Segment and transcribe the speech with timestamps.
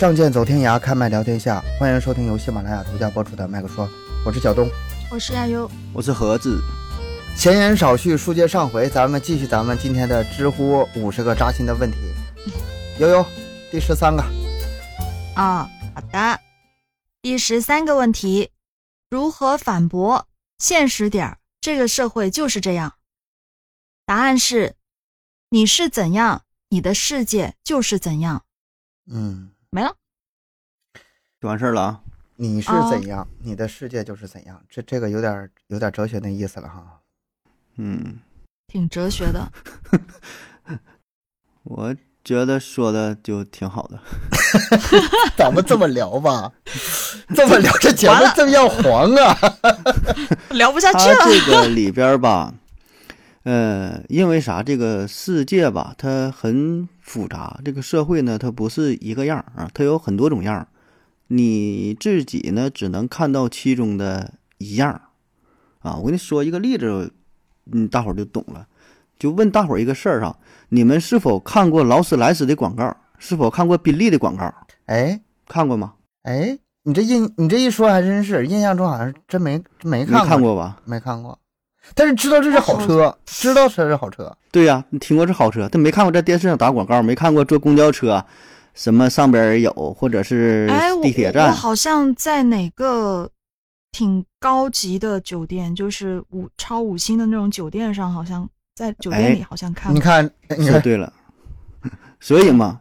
[0.00, 1.62] 仗剑走天涯，开麦聊天下。
[1.78, 3.86] 欢迎收听由喜马拉雅独家播出的《麦克说》，
[4.24, 4.66] 我是小东，
[5.10, 6.58] 我是亚优，我是盒子。
[7.36, 11.98] 闲言少叙，书接上回，咱们继续咱们今天的知乎五十个扎心的问题。
[12.98, 13.26] 悠悠，
[13.70, 14.22] 第十三个。
[15.34, 16.40] 啊，好的。
[17.20, 18.48] 第十三个问题，
[19.10, 20.26] 如何反驳？
[20.56, 22.94] 现实点儿，这个社会就是这样。
[24.06, 24.76] 答案是：
[25.50, 28.44] 你是怎样，你的世界就是怎样。
[29.06, 29.50] 嗯。
[29.72, 29.94] 没了，
[31.40, 32.00] 就完事儿了啊！
[32.34, 34.60] 你是怎样，你的世界就是怎样。
[34.68, 37.00] 这这个有点有点哲学那意思了哈。
[37.76, 38.18] 嗯，
[38.66, 39.52] 挺哲学的。
[41.62, 41.94] 我
[42.24, 44.00] 觉得说的就挺好的。
[45.38, 46.52] 咱们这么聊吧，
[47.36, 49.38] 这么聊这节目这么要黄啊，
[50.50, 51.24] 聊不下去了。
[51.26, 52.52] 这个里边吧。
[53.44, 54.64] 呃，因为啥？
[54.64, 57.60] 这个世界吧，它很复杂。
[57.64, 60.68] 这个社会呢，它不是一个样儿啊，它有很多种样儿。
[61.26, 65.02] 你自己呢，只能看到其中的一样儿
[65.80, 65.96] 啊。
[65.96, 67.12] 我跟你说一个例子，
[67.72, 68.68] 嗯，大伙儿就懂了。
[69.18, 70.36] 就问大伙儿一个事儿啊，
[70.68, 72.96] 你们是否看过劳斯莱斯的广告？
[73.18, 74.54] 是否看过宾利的广告？
[74.86, 75.94] 哎，看过吗？
[76.22, 80.22] 哎，你这印你这一说还真是，印象中好像真没没看过。
[80.22, 80.80] 没看过吧？
[80.84, 81.39] 没看过。
[81.94, 84.36] 但是知道这是好车，知道这是好车。
[84.52, 88.24] 对呀，你听过是好车，但没看过在电视上打广告，没看过坐公交车，
[88.74, 90.70] 什么上边有，或者是
[91.02, 91.48] 地铁站。
[91.48, 93.30] 我好像在哪个
[93.92, 99.94] 挺高级的酒店，就是五超五星的那种酒店上，好像在酒店里好像看。
[99.94, 101.12] 你看，你看对了，
[102.20, 102.80] 所以嘛，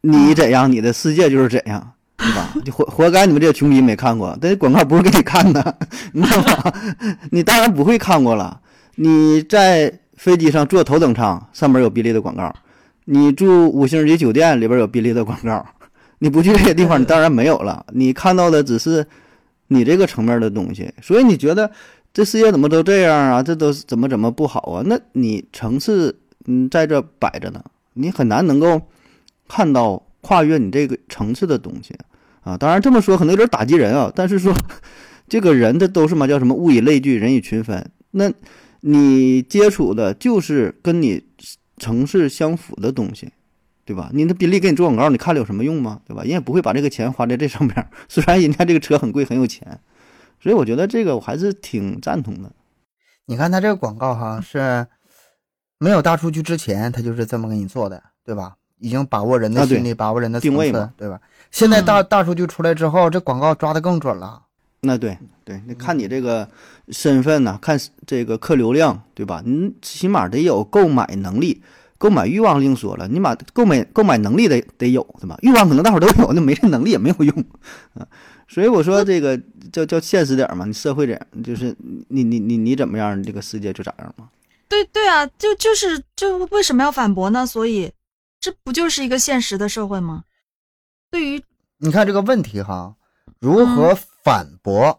[0.00, 1.92] 你怎样，你的世界就是怎样。
[2.16, 2.54] 对吧？
[2.64, 5.78] 就活活该你们这些穷逼没看过，这广告不是给你看的，
[6.12, 6.72] 你知道吗？
[7.30, 8.58] 你当然不会看过了。
[8.94, 12.50] 你在飞机上坐头等舱，上面有宾利的广告；
[13.04, 15.64] 你住五星级酒店，里边有宾利的广告。
[16.20, 17.84] 你不去这些地方，你当然没有了。
[17.92, 19.06] 你看到的只是
[19.68, 21.70] 你这个层面的东西，所以你觉得
[22.14, 23.42] 这世界怎么都这样啊？
[23.42, 24.82] 这都怎么怎么不好啊？
[24.86, 28.80] 那你层次嗯在这摆着呢，你很难能够
[29.46, 30.02] 看到。
[30.22, 31.94] 跨越你这个层次的东西
[32.46, 34.54] 啊，当然这么说可能有点打击人啊，但是说
[35.26, 37.90] 这个人的都是嘛叫什么物以类聚，人以群分。
[38.12, 38.32] 那
[38.82, 41.26] 你接触的就是跟你
[41.76, 43.32] 城市相符的东西，
[43.84, 44.10] 对吧？
[44.14, 46.00] 你那宾利给你做广告，你看了有什么用吗？
[46.06, 46.22] 对吧？
[46.22, 47.74] 人也不会把这个钱花在这上面。
[48.08, 49.80] 虽然人家这个车很贵，很有钱，
[50.40, 52.52] 所以我觉得这个我还是挺赞同的。
[53.26, 54.86] 你看他这个广告哈，是
[55.80, 58.54] 没有大数据之前，他就是这么给你做的，对吧？
[58.78, 61.18] 已经把握人的心理，把握人的定位嘛，对吧？
[61.50, 64.42] 现在大大数据出来之后，这广告抓的更准了。
[64.80, 66.48] 那对对，那看你这个
[66.88, 69.42] 身份呢，看这个客流量，对吧？
[69.44, 71.62] 你起码得有购买能力，
[71.98, 75.36] 购买欲望另说了，你把购买购买能力得得有，对吧？
[75.42, 77.44] 欲望可能大伙都有，那没这能力也没有用
[77.94, 78.06] 啊。
[78.48, 79.40] 所以我说这个
[79.72, 81.74] 叫叫现实点嘛，你社会点，就是
[82.08, 84.28] 你你你你怎么样，这个世界就咋样嘛。
[84.68, 87.46] 对对啊，就就是就为什么要反驳呢？
[87.46, 87.92] 所以。
[88.38, 90.22] 这不就是一个现实的社会吗？
[91.10, 91.42] 对于
[91.78, 92.94] 你看这个问题哈，
[93.38, 94.98] 如何反驳？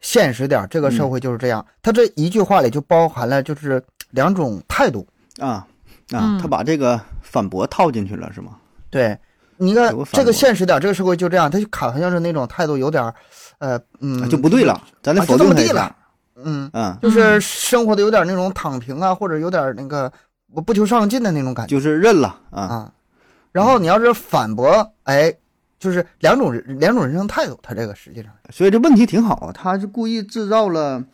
[0.00, 1.64] 现实点，这个社会就是这样。
[1.82, 5.06] 他这一句话里就包含了就是两种态度
[5.38, 5.66] 啊
[6.10, 8.56] 啊，他把这个反驳套进去了是吗？
[8.90, 9.18] 对，
[9.56, 13.12] 你看这个现实点，这个社会就这样，他就好像是那种态度有点
[13.58, 15.94] 呃嗯就不对了，咱得否定他一下。
[16.36, 20.12] 嗯嗯，就是生活的有点那种躺平啊，或者有点那个。
[20.52, 22.92] 我不求上进的那种感觉，就是认了啊啊！
[23.50, 25.34] 然后你要是反驳，哎，
[25.78, 27.58] 就是两种两种人生态度。
[27.62, 29.52] 他这个实际上，所以这问题挺好啊。
[29.52, 31.04] 他是故意制造了，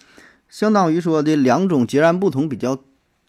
[0.49, 2.79] 相当于说的两种截然不同、比较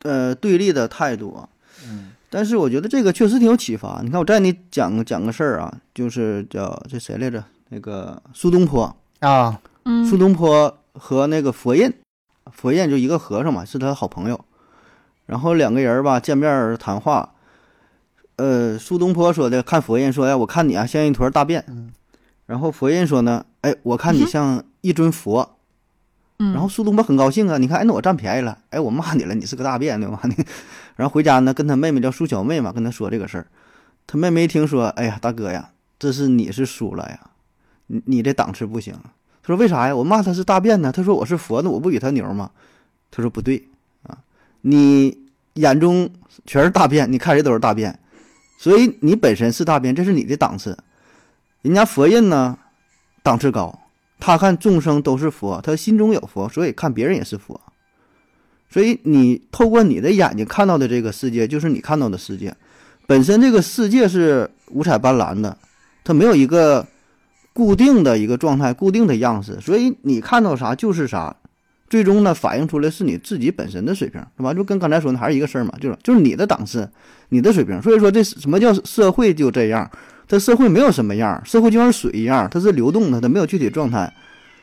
[0.03, 1.50] 呃对立的态度啊。
[1.88, 2.12] 嗯。
[2.30, 4.00] 但是我觉得这个确实挺有启发。
[4.03, 7.44] 你看，我再给你讲讲个事儿啊，就是叫这谁来着？
[7.74, 9.59] 那个苏东坡啊，
[10.09, 11.92] 苏东坡和那个佛印，
[12.51, 14.39] 佛印就一个和尚嘛，是他好朋友。
[15.25, 17.34] 然后两个人吧见面谈话，
[18.41, 21.63] 呃，苏东坡说的看佛印说呀，我看你啊像一坨大便。
[22.47, 25.57] 然后佛印说呢，哎，我看你像一尊佛。
[26.38, 30.19] 然后苏东坡很高兴啊，你看，哎，那我占便宜了，哎，我骂你了，你是个大便，对吧？
[30.23, 30.35] 你，
[30.97, 33.45] 然后回家呢，跟他妹妹叫苏小妹嘛，跟他说这个事儿。
[34.07, 37.19] 他妹妹一听说，哎呀，大哥呀，这是你是输了呀，
[37.85, 38.95] 你你这档次不行。
[39.43, 39.95] 他说为啥呀？
[39.95, 40.91] 我骂他是大便呢？
[40.91, 42.49] 他说我是佛，那我不比他牛吗？
[43.11, 43.67] 他说不对
[44.01, 44.17] 啊。
[44.61, 45.15] 你
[45.53, 46.09] 眼中
[46.45, 47.99] 全是大便，你看谁都是大便，
[48.62, 50.78] 所以你本身是大便，这是你的档次。
[51.63, 52.60] 人家佛印呢，
[53.24, 53.80] 档次高，
[54.19, 57.60] 他看众生都是佛，他心中有佛，所以看别人也是佛。
[58.69, 62.56] 所以你透过你的眼睛看到的这个世界，就是你看到的世界。
[63.08, 65.58] 本身这个世界是五彩斑斓的，
[66.04, 66.86] 它没有一个
[67.54, 71.36] 固定的一个状态、固定的样式，所以你看到啥就是啥，
[71.91, 74.53] 最终呢反映出来是你自己本身的水平，是吧？
[74.53, 76.89] 就跟刚才说的还是一个事儿嘛，就是就是你的档次、
[77.29, 77.81] 你的水平。
[77.81, 79.91] 所以说这什么叫社会就这样？
[80.25, 84.09] 它社会没有什么样，社会就像水一样，它是流动的，它没有具体状态。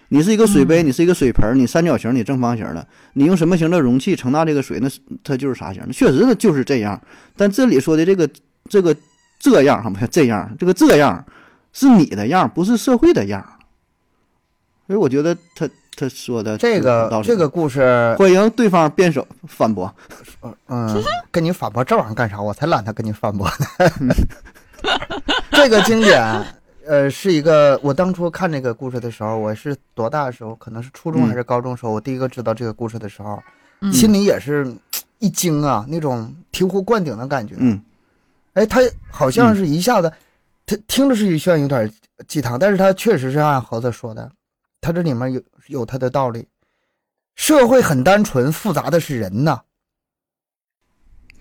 [0.08, 4.88] 你是一个水杯，你是一个水盆，你三角形，你正方形的，你用什么形的容器盛大这个水，那
[5.22, 5.82] 它就是啥形？
[5.92, 6.98] 确实它就是这样。
[7.36, 8.26] 但这里说的这个
[8.70, 8.96] 这个
[9.38, 11.22] 这样，哈，不这样，这个这样
[11.74, 13.44] 是你的样，不是社会的样。
[14.86, 15.68] 所以我觉得他
[15.98, 19.92] 他说的这个这个故事，欢迎对方辩手反驳。
[20.68, 21.02] 嗯，
[21.32, 22.40] 跟你反驳这玩意儿干啥？
[22.40, 24.14] 我才懒得跟你反驳呢。
[25.50, 26.22] 这个经典。
[26.86, 30.54] 呃，是一个我当初看这个故事的时候，我是多大的时候？
[30.54, 31.92] 可能是初中还是高中时候？
[31.92, 33.42] 我第一个知道这个故事的时候，
[33.92, 34.72] 心里也是
[35.18, 37.56] 一惊啊，那种醍醐灌顶的感觉。
[37.58, 37.78] 嗯，
[38.54, 38.80] 哎，他
[39.10, 40.10] 好像是一下子，
[40.64, 41.92] 他听着是像有点
[42.26, 44.30] 鸡汤，但是他确实是按猴子说的，
[44.80, 46.48] 他这里面有有他的道理。
[47.34, 49.62] 社会很单纯，复杂的是人呐。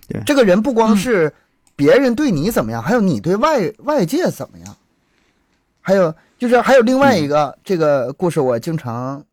[0.07, 1.33] 对，这个人不光是
[1.75, 4.77] 别人对你怎么样，还有你对外外界怎么样。
[5.81, 9.23] 还有就是还有另外一个这个故事，我经常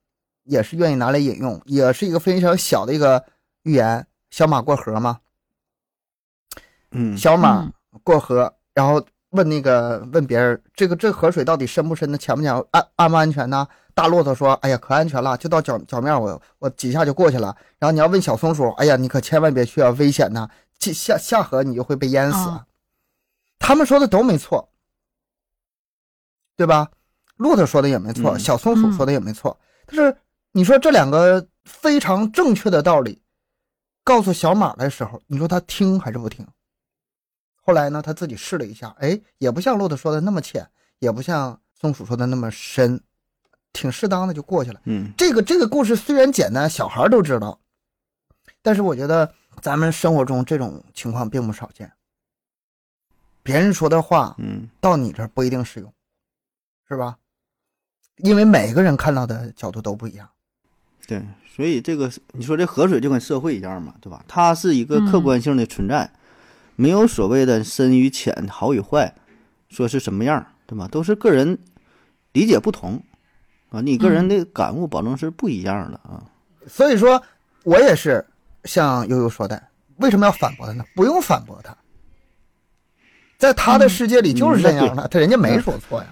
[0.44, 3.22] 也是愿意拿来引用，也是一个非常小的一个
[3.64, 5.20] 寓言：小马过河嘛。
[6.92, 7.70] 嗯，小马
[8.02, 12.16] 过河，然后问那个问别人，这个这河水到底深不深呢？
[12.16, 12.54] 浅不浅？
[12.70, 13.68] 安安不安全呢？
[13.94, 20.48] 大骆驼说：“哎呀，可安全了，就到脚脚面，我我几下就过去了。”然后你要问小松鼠：“哎呀，你可千万别去啊，危险呐！
[20.80, 22.60] 下下河你就会被淹死。”
[23.58, 24.68] 他们说的都没错。
[26.56, 26.90] 对吧？
[27.36, 29.58] 骆驼说的也没错，小松鼠说的也没错。
[29.86, 30.16] 但是
[30.52, 33.20] 你说这两个非常正确的道理，
[34.04, 36.46] 告诉小马的时候，你说他听还是不听？
[37.60, 40.64] 后来呢，他自己试了一下，哎，也不像骆驼说的那么浅，
[41.00, 43.02] 也不像松鼠说的那么深，
[43.74, 44.80] 挺适当的就过去了。
[44.84, 47.60] 嗯，这个这个故事虽然简单，小孩都知道，
[48.62, 51.92] 但是我觉得咱们生活中这种情况并不少见。
[53.42, 55.92] 别人说的话，嗯，到你这儿不一定适用。
[56.88, 57.16] 是吧？
[58.18, 60.28] 因为每个人看到的角度都不一样。
[61.06, 61.22] 对，
[61.54, 64.24] 所以这个你说这河水就跟社会一样嘛，对吧？
[64.28, 66.10] 它是一个客观性的存在，
[66.76, 69.14] 没有所谓的深与浅、好与坏，
[69.68, 70.86] 说是什么样，对吧？
[70.88, 71.58] 都是个人
[72.32, 73.02] 理解不同
[73.74, 76.22] 啊，你个人的感悟保证是不一样的啊。
[76.68, 77.20] 所以说，
[77.64, 78.24] 我也是
[78.64, 79.60] 像悠悠说的，
[79.96, 80.84] 为什么要反驳他呢？
[80.94, 81.76] 不用反驳他，
[83.36, 86.06] 在他的世界里就是这样的，他人家没说错呀。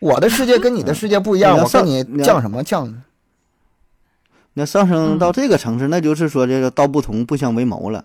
[0.00, 3.04] 我的世界跟你的世界不一样，我跟你犟什么犟呢？
[4.54, 8.04] 那上升到这个层次，那就是说这个道不同不相为谋了。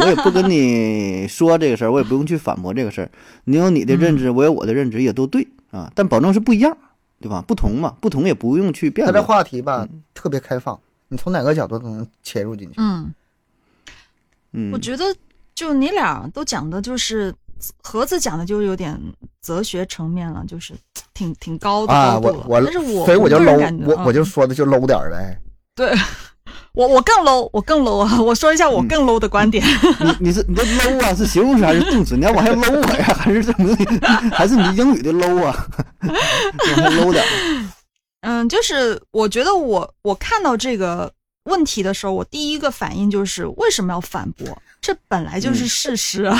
[0.00, 3.10] 我也不跟你说这个事儿，我也不用去反驳这个事儿。
[3.44, 5.90] 你有你的认知，我有我的认知，也都对啊。
[5.94, 6.76] 但保证是不一样，
[7.20, 7.42] 对吧？
[7.46, 9.14] 不同嘛，不同也不用去辩论。
[9.14, 10.78] 他这话题吧，特别开放，
[11.08, 12.74] 你从哪个角度都能切入进去。
[12.78, 13.14] 嗯
[14.52, 15.04] 嗯，我觉得
[15.54, 17.34] 就你俩都讲的就是。
[17.82, 19.00] 盒子讲的就有点
[19.40, 20.74] 哲学层面了，就是
[21.14, 22.18] 挺挺高的啊！
[22.18, 25.40] 我我，但是我所以我就 low，我我就说的就 low 点呗。
[25.74, 25.94] 对，
[26.74, 28.20] 我我更 low，我更 low 啊！
[28.20, 29.64] 我说一下我更 low 的观点。
[30.00, 31.14] 你你是你的 low 啊？
[31.14, 32.16] 是形容词还是动词？
[32.16, 33.04] 你要往下 low 我呀？
[33.16, 34.08] 还是怎么的？
[34.32, 35.66] 还是你英语的 low 啊？
[36.02, 37.24] 往下 low 点。
[38.22, 41.12] 嗯，就是我觉得我我看到这个
[41.44, 44.60] 问题的时候，我第一个反应就是为什么要反驳？
[44.80, 46.36] 这本来就是事实啊。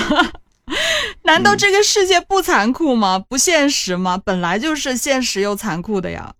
[1.23, 3.23] 难道这个世界不残酷吗？
[3.29, 4.21] 不现实吗？
[4.25, 6.35] 本来就是现实又残酷的呀。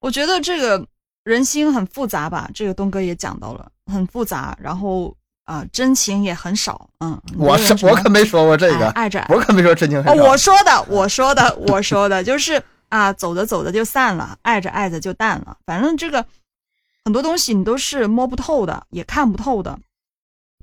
[0.00, 0.86] 我觉得这个
[1.24, 4.56] 人心很复杂吧，这个东哥也讲到了，很复杂。
[4.60, 6.88] 然后啊，真情也很少。
[7.00, 10.24] 嗯，我是我可没说过这个，爱着我可没说真情很少。
[10.24, 15.56] 我说的，我说的，我说的就是啊，走着走着就散了，爱着爱着就淡了。
[15.64, 16.24] 反正这个
[17.04, 19.78] 很多东西你都是摸不透的，也看不透的。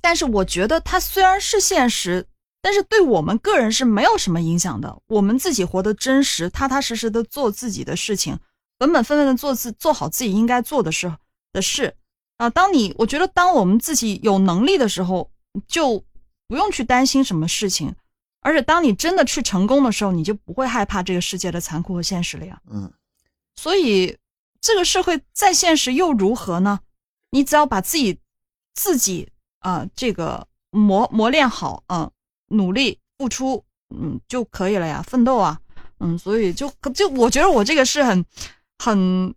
[0.02, 2.26] 但是我觉得它虽然是现实。
[2.62, 4.94] 但是对我们个人是没有什么影响的。
[5.08, 8.38] 我们自己活得真实，踏踏实实的做自己的事情，
[8.80, 11.14] 本本分分的做自做好自己应该做的事
[11.54, 11.96] 的事
[12.38, 12.50] 啊。
[12.50, 15.30] 当你我觉得，当我们自己有能力的时候，
[15.68, 16.04] 就
[16.48, 17.94] 不用去担心什么事情。
[18.42, 22.60] 而且，当你真的去成功的时候，你就不会害怕这个世界的残酷和现实了呀。
[22.72, 22.92] 嗯。
[23.56, 24.18] 所以，
[24.60, 26.80] 这个社会再现实又如何呢？
[27.30, 28.18] 你只要把自己
[28.74, 32.10] 自己啊，这个磨磨练好啊。
[32.52, 35.60] 努力付出，嗯，就可以了呀，奋斗啊，
[36.00, 38.26] 嗯，所以就就我觉得我这个是很
[38.82, 39.36] 很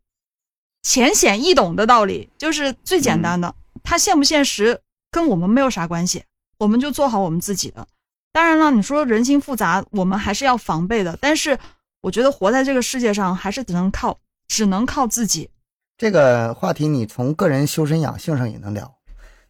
[0.83, 4.81] 浅显易懂的道理，就是最简单的，它现不现实
[5.11, 6.25] 跟我们没有啥关系，
[6.59, 7.87] 我们就做好我们自己的，
[8.33, 11.19] 当然了，你说人心复杂，我们还是要防备的。
[11.21, 11.59] 但是
[12.01, 14.19] 我觉得活在这个世界上，还是只能靠
[14.49, 15.51] 只能靠自己。
[15.99, 18.93] 这个话题你从个人修身养性上也能聊，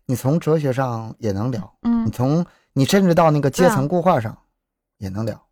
[0.06, 4.36] 你从哲学上也能聊，嗯你从你甚至到那个阶层固化上
[4.98, 5.46] 也能聊，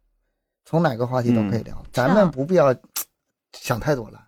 [0.64, 2.74] 从哪个话题都可以聊，咱们不必要
[3.52, 4.26] 想太多了。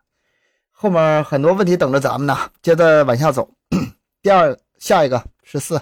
[0.83, 3.49] 后面很多问题等着咱们呢，接着往下走。
[4.21, 5.81] 第二，下一个十四，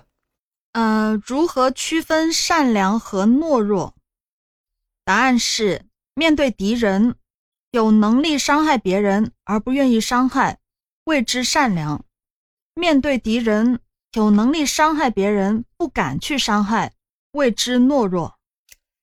[0.72, 3.94] 呃，如何区分善良和懦弱？
[5.02, 7.14] 答案是：面对敌人，
[7.70, 10.58] 有能力伤害别人而不愿意伤害，
[11.04, 12.02] 谓之善良；
[12.74, 13.80] 面对敌人，
[14.12, 16.92] 有能力伤害别人，不敢去伤害，
[17.32, 18.36] 谓之懦弱。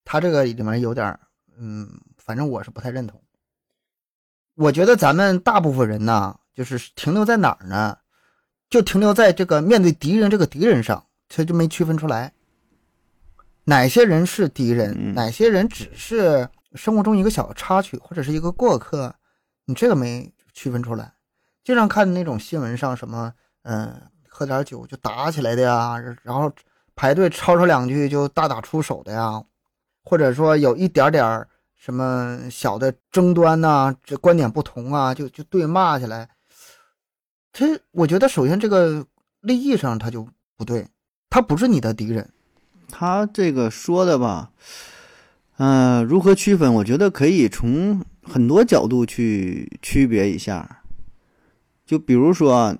[0.05, 1.19] 他这个里面有点儿，
[1.57, 1.89] 嗯，
[2.23, 3.19] 反正我是不太认同。
[4.57, 7.95] 我觉得咱们大部分人呐，就是停留在哪儿呢？
[8.71, 12.33] 就停留在这个面对敌人这个敌人上，他就没区分出来，
[13.63, 19.13] 哪些人是敌人，嗯哪些人只是生活中一个小插曲或者是一个过客，
[19.65, 21.13] 你这个没区分出来。
[21.63, 26.51] 经常看那种新闻上什么，嗯、喝点酒就打起来的呀，然后
[26.95, 29.43] 排队吵吵两句就大打出手的呀，
[30.03, 31.47] 或者说有一点点儿
[31.77, 36.27] 什么小的争端呐、这观点不同啊，就就对骂起来。
[37.53, 39.05] 他我觉得首先这个
[39.41, 40.87] 利益上他就不对，
[41.29, 42.29] 他不是你的敌人。
[42.89, 44.51] 他这个说的吧，
[45.57, 46.73] 嗯、如何区分？
[46.73, 50.83] 我觉得可以从很多角度去区别一下。
[51.85, 52.75] 就比如说，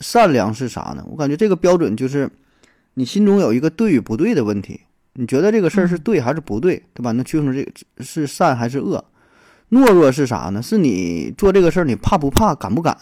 [0.00, 1.04] 善良是啥呢？
[1.08, 2.28] 我感觉这个标准就是
[2.94, 4.80] 你心中有一个对与不对的问题，
[5.14, 7.12] 你觉得这个事儿是对还是不对，对吧？
[7.12, 7.72] 能区分出这个
[8.04, 9.04] 是善还是恶。
[9.70, 10.60] 懦弱是啥呢？
[10.62, 12.96] 是你做这个事儿你怕不怕，敢不敢？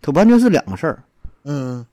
[0.00, 1.02] 它完全是两个事儿。
[1.44, 1.84] 嗯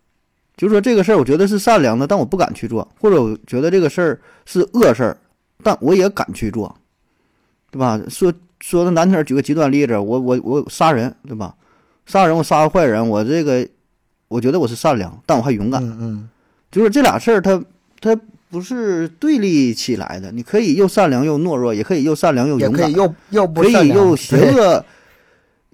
[0.57, 5.17] 就是说这个事儿，我觉得是善良的，但我不敢去做；或者我觉得这个事儿是恶事儿，
[5.61, 6.73] 但我也敢去做，
[7.71, 7.99] 对吧？
[8.07, 11.53] 说说的难听点儿，举个极端例子，我我我杀人，对吧？
[12.05, 13.67] 杀人，我杀个坏人，我这个
[14.29, 15.83] 我觉得我是善良，但我还勇敢。
[15.83, 16.29] 嗯嗯，
[16.71, 17.61] 就是这俩事儿，它
[17.99, 18.17] 它
[18.55, 20.31] 不是对立起来的。
[20.31, 24.85] 你可以又善良又懦弱，也可以又善良又勇敢可以，又又不可善良以又邪恶，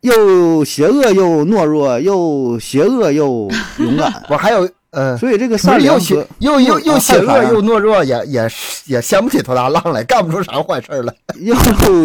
[0.01, 3.47] 又邪恶又懦弱，又邪恶又
[3.77, 4.11] 勇敢。
[4.29, 11.13] 我还有呃，所以这个善良又邪又又又啊邪恶又懦弱，也也是也掀不起多大浪来，干不出啥坏事儿来。
[11.39, 11.55] 又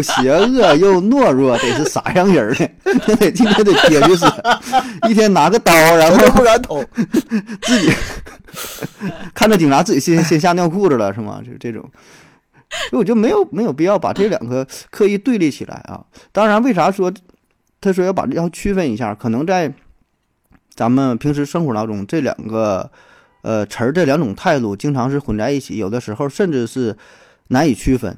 [0.01, 2.95] 邪恶又懦弱，得是啥样人儿呢？
[3.17, 4.25] 得今天得憋屈死，
[5.09, 6.87] 一天拿个刀，然后不敢捅。
[7.63, 7.93] 自己
[9.35, 11.41] 看着警察，自己先先吓尿裤子了，是吗？
[11.45, 11.83] 就是这种。
[12.91, 16.05] 所以我就没有没有必要把这两个刻意对立起来啊。
[16.31, 17.13] 当然，为啥说
[17.81, 19.13] 他说要把要区分一下？
[19.13, 19.73] 可能在
[20.77, 22.91] 咱们平时生活当中，这两个
[23.43, 26.95] 呃词儿这两种态度经常是混在一起，有的时候甚至是
[27.49, 28.17] 难以区分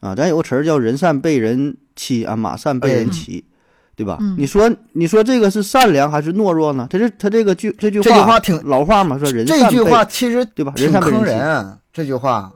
[0.00, 0.14] 啊。
[0.14, 3.44] 咱有个词儿叫“人善被人欺”啊，“马善被人对骑”，
[3.94, 4.18] 对吧？
[4.20, 6.88] 嗯你说你说这个是善良还是懦弱呢？
[6.90, 10.72] 他这他这个句这句话这句话挺老话嘛，说人这句话其实对吧？
[10.74, 11.38] 挺人善被坑人。
[11.38, 12.52] 人，这句话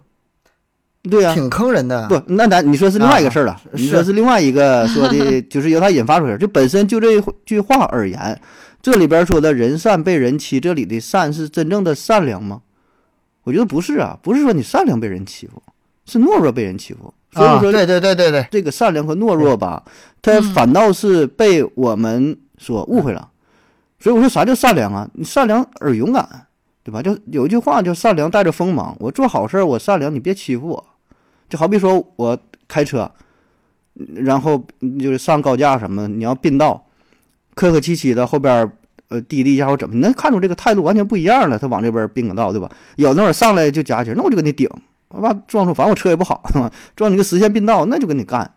[1.10, 2.08] 对呀、挺坑人的。
[2.08, 8.40] 不，那咱你说是另外一个事儿了，啊你说是是另外一个说的， 就是由他引发出来，就本身就这句话而言，
[8.84, 12.60] 这里边说的人善被人欺，这里的善是真正的善良吗？
[13.44, 15.62] 我觉得不是啊，不是说你善良被人欺负，
[16.04, 17.14] 是懦弱被人欺负。
[17.32, 19.82] 所以啊，说，对对对对对，这个善良和懦弱吧，
[20.20, 23.30] 它嗯反倒是被我们所误会了。
[23.98, 25.08] 所以我说啥叫善良啊？
[25.14, 26.46] 你善良而勇敢，
[26.82, 27.00] 对吧？
[27.00, 28.94] 就有一句话叫“善良带着锋芒”。
[29.00, 30.86] 我做好事儿，我善良，你别欺负我。
[31.48, 32.38] 就好比说我
[32.68, 33.10] 开车，
[34.14, 34.62] 然后
[35.00, 36.83] 就是上高架什么的，你要并道，
[37.54, 38.70] 客客气气的后边儿
[39.08, 41.58] 呃滴滴一下或怎么，你能看出这个态度完全不一样了。
[41.58, 42.70] 他往这边并个道，对吧？
[42.96, 44.68] 有那会儿上来就夹起，那我就跟你顶，
[45.08, 46.70] 我把撞出，反正我车也不好，是吧？
[46.96, 48.50] 撞你个实线并道，那就跟你干。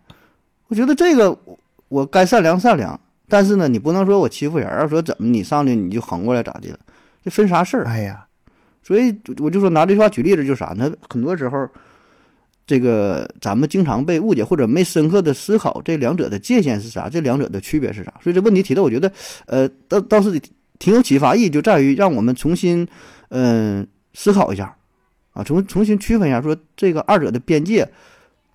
[0.68, 6.78] 我觉得这个我我该善良善良，但是呢，你不能说我欺负人儿，说怎么你上去你就横过来咋的了？
[7.24, 7.84] 这分啥事儿？
[7.84, 8.26] 哎呀，
[8.82, 10.90] 所以我就说拿这句话举例子，就是啥呢？
[11.08, 11.68] 很多时候，
[12.68, 18.12] 这个咱们经常被误解或者没深刻的思考这两者的界限是啥，这两者的区别是啥。
[18.22, 19.10] 所以这问题提的，我觉得
[19.46, 20.38] 呃倒倒是
[20.78, 22.86] 挺有启发意义，就在于让我们重新
[23.30, 24.76] 嗯、思考一下
[25.32, 27.88] 啊，重重新区分一下，说这个二者的边界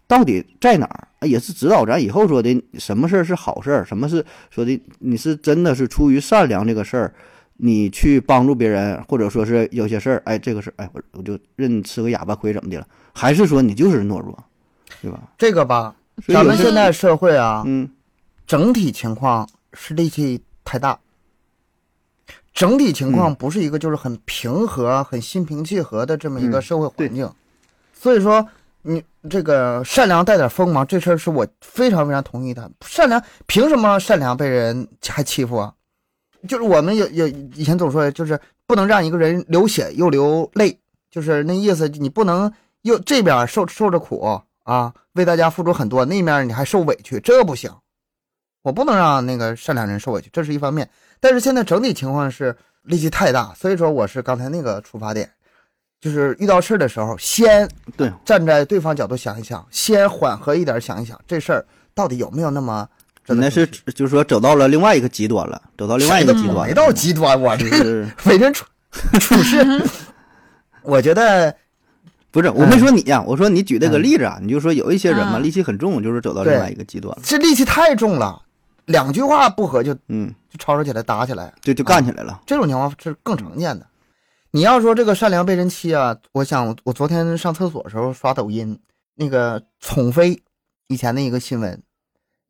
[0.08, 7.12] 到底在哪儿，也是指导咱以后说的什么事儿是好事儿，什么是说的你是真的是出于善良这个事儿。
[7.58, 12.88] 你去帮助别人，或者说是有些事儿，哎，这个事儿，哎，我我就认吃个哑巴亏怎么的了？
[13.14, 14.38] 还是说你就是懦弱，
[15.02, 15.20] 对吧？
[15.38, 15.96] 这个吧，
[16.28, 17.90] 咱们现在社会啊，嗯
[18.48, 21.00] 整体情况是力气太大，
[22.54, 27.30] 整体情况不是一个就是很平和、很心平气和的这么一个嗯社会环境，
[27.94, 28.46] 所以说
[28.82, 32.70] 你这个善良带点锋芒，这事儿是我非常非常同意的。
[32.82, 35.74] 善良凭什么善良被人还欺负啊？
[36.48, 47.72] 就是我们有有以前总说，就是不能让一个人流血又流泪，就是那意思，你不能又这边受受着苦啊，为大家付出很多，那面你还受委屈，这不行。
[48.62, 50.90] 我不能让那个善良人受委屈，这是一方面。
[51.20, 55.30] 但是现在整体情况是力气太大，所以说我是刚才那个出发点，
[56.00, 62.88] 就是遇到事儿的时候，先对站在对方角度想一想，先缓和一点想一想，这事儿到底有没有那么
[63.26, 68.66] 真的是就是说走到了另外一个极端了，走到另外一个极端了，没到极端，我这是为人处
[69.20, 69.66] 处事，
[70.84, 71.56] 我觉得
[72.32, 75.44] 不是我没说你呀，我说你举这个例子啊，你就说有一些人嘛，嗯。
[75.44, 78.42] 戾气很重，就是走到另外一个极端了，这戾气太重了，
[78.86, 83.88] 两句话不合就嗯，就吵吵起来，打起来，就就干起来了，这种情况是更常见的。
[84.52, 88.78] 你要说这个善良被人欺啊，我想我昨天上厕所的时候刷抖音，
[89.16, 90.40] 那个宠妃
[90.88, 91.82] 以前的一个新闻，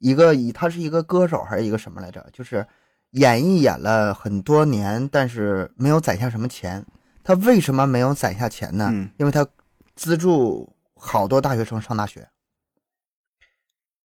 [0.04, 2.30] 一个以他是一个歌手还是一个什么来着？
[2.34, 2.68] 就是
[3.12, 6.86] 演艺演了很多年，但是没有攒下什么钱。
[7.24, 8.90] 他为什么没有攒下钱呢？
[8.92, 9.48] 嗯因为他
[9.96, 12.30] 资助好多大学生上大学。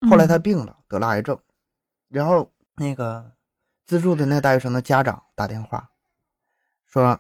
[0.10, 1.40] 后来他病了，得了癌症，
[2.10, 3.32] 然后那个
[3.86, 5.90] 资助的那大学生的家长打电话
[6.86, 7.18] 说：“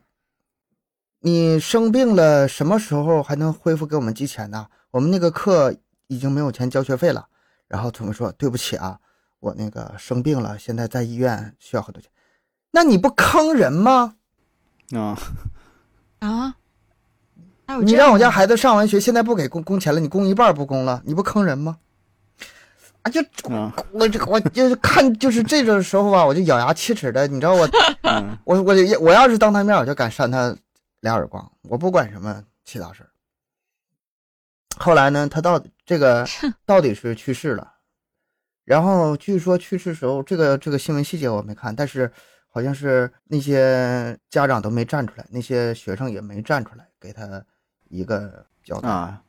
[1.23, 4.67] 你生病了，什么时候还能恢复给我们寄钱呢？
[4.91, 5.73] 我们那个课
[6.07, 7.29] 已经没有钱交学费了。”
[7.67, 8.97] 然后同学说：“对不起啊，
[9.39, 12.09] 我那个生病了，现在在医院需要很多钱。”
[12.71, 14.15] 那你不坑人吗？
[14.91, 15.17] 啊，
[16.19, 16.55] 啊，
[17.83, 21.77] 你让我家孩子上完学，现在不给工工钱了，你工一半不工了，你不坑人吗？
[23.03, 23.21] 啊，就
[23.53, 27.69] 啊，我这我就是看就是这种时候吧，我就咬牙切齿的，你知道我
[28.03, 30.55] 嗯我我我要是当他面，我就敢扇他
[31.01, 33.09] 俩耳光，我不管什么其他事儿。
[34.79, 36.25] 后来呢，他到这个
[36.65, 37.73] 到底是去世了，
[38.63, 42.11] 然后据说去世时候，这个这个新闻细节我没看，但是
[42.47, 47.43] 好像是那些家长都没站出来，那些学生也没站出来给他
[47.89, 48.89] 一个交代。
[48.89, 49.21] 啊，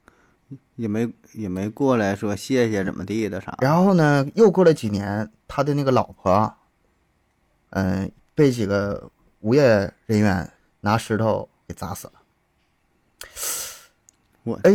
[0.76, 6.54] 也没也没过来说谢谢怎么地的啥，然后呢，又过了几年，他的那个老婆，
[7.70, 12.12] 嗯、被几个无业人员拿石头给砸死了。
[14.44, 14.70] 我哎，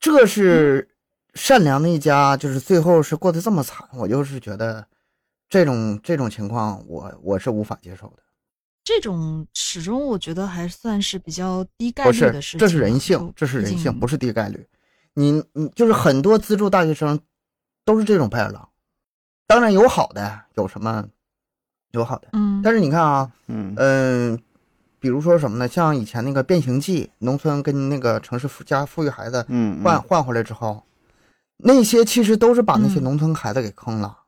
[0.00, 0.88] 这是
[1.34, 4.84] 善良的一家，就是最后是过得这么惨，我就是觉得
[5.48, 8.22] 这种这种情况我，我是无法接受的。
[8.82, 14.66] 这种始终我觉得还算是比较低概率的事，这是人性，这是人性，不是低概率。
[15.12, 17.20] 你你就是很多资助大学生
[17.84, 18.68] 都是这种白眼狼，
[19.46, 21.06] 当然有好的，有什么
[21.90, 24.42] 有好的，嗯，但是你看啊，嗯嗯，
[25.00, 25.66] 比如说什么呢？
[25.66, 30.84] 像以前那个《变形记》，农村跟那个城市富家富裕孩子嗯，换换回来之后，
[31.56, 34.18] 那些其实都是把那些嗯农村孩子给坑了。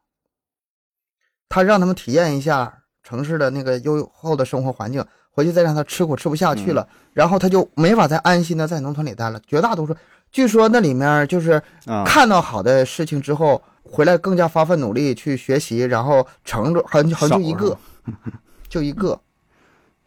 [1.50, 9.38] 他让他们体验一下城市的那个优厚的生活环境，回去再让他吃苦吃不下去了，然后他就没法再安心的在农村里待了。
[9.46, 9.94] 绝大多数，
[10.30, 17.78] 据说那里面就是啊，看到好的事情之后，回来更加发奋努力去学习，然后成就好像好像就一个，
[18.70, 19.20] 就一个。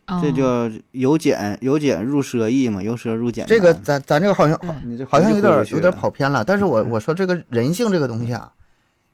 [0.08, 3.46] 这哦叫由俭由俭入奢易嘛，由奢入俭。
[3.48, 4.60] 这个咱咱这个好像
[5.08, 8.52] 好像有点有点跑偏了，但是我我说这个人性这个东西啊，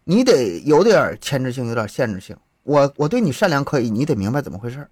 [0.04, 2.36] 你得有点牵制性，有点限制性。
[2.64, 4.90] 我我对你善良可以，你得明白怎么回事儿，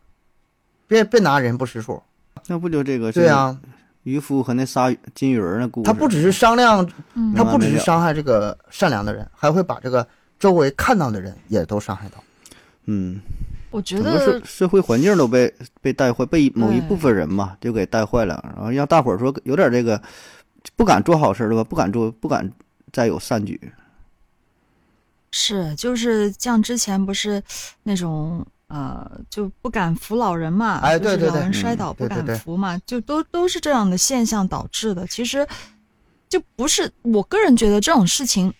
[0.87, 2.01] 别别拿人不识数。
[2.47, 3.55] 那不就这个对啊，
[4.03, 5.85] 渔夫和那仨金鱼儿那故事？
[5.85, 10.07] 他不只是商量，嗯他不只是伤害这个善良的人，还会把这个
[10.39, 12.23] 周围看到的人也都伤害到。
[12.85, 13.19] 嗯，
[13.71, 20.01] 我觉得社会环境都被被带坏，被某一部分人嘛就给带坏了，然后让大伙儿说有点这个
[20.75, 22.51] 不敢做好事儿了吧，不敢做，不敢
[22.91, 23.59] 再有善举。
[25.31, 27.41] 是就是像之前不是
[27.83, 32.39] 那种呃就不敢扶老人嘛，哎对对对就是老人摔嗯倒不敢对对对。
[32.39, 35.05] 扶嘛，就都都是这样的现象导致的。
[35.05, 35.47] 其实
[36.27, 38.51] 就不是我个人觉得这种事情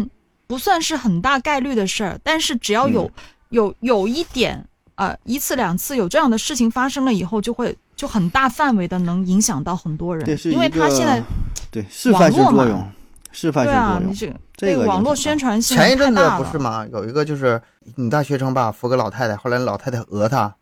[0.46, 3.12] 不算是很大概率的事儿，但是只要有、嗯
[3.50, 4.64] 有有一点
[4.96, 11.22] 呃一次两次有这样的事情发生了以后，就会就很大范围的能影响到很多人因为他现在
[11.70, 12.84] 对示范性作用，
[13.32, 14.10] 示范对啊，性作用。
[14.10, 16.86] 你这这个网络宣传性前一阵子不是吗？
[16.92, 17.60] 有一个就是
[17.96, 20.54] 女大学生吧，扶个老太太，后来老太太讹她，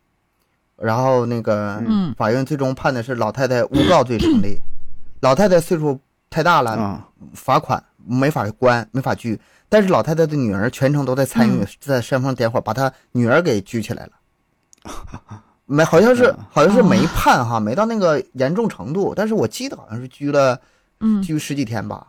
[0.77, 4.57] 然后那个嗯法院最终判的是老太太诬告罪成立。
[5.21, 9.39] 老太太岁数太大了，啊，罚款没法关，没法拘。
[9.69, 14.11] 但是老太太的女儿全程都在参与，嗯在煽风点火，把她女儿给拘起来了。
[15.65, 20.57] 没，好像是嗯好像是没判哈，没到那个严重程度，但是我记得好像是拘了
[21.01, 22.07] 嗯拘十几天吧。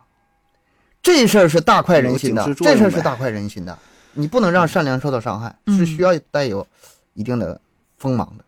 [1.01, 3.77] 这事儿是大快人心的这事儿是大快人心的。
[4.13, 6.65] 你不能让善良受到伤害，嗯是需要带有
[7.13, 7.59] 一定的
[7.97, 8.43] 锋芒的。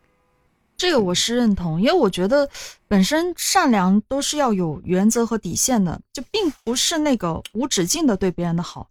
[0.81, 2.49] 这个我是认同，因为我觉得
[2.87, 8.89] 本身善良都是要有原则和底线的，就并不是那个无止境的对别人的好。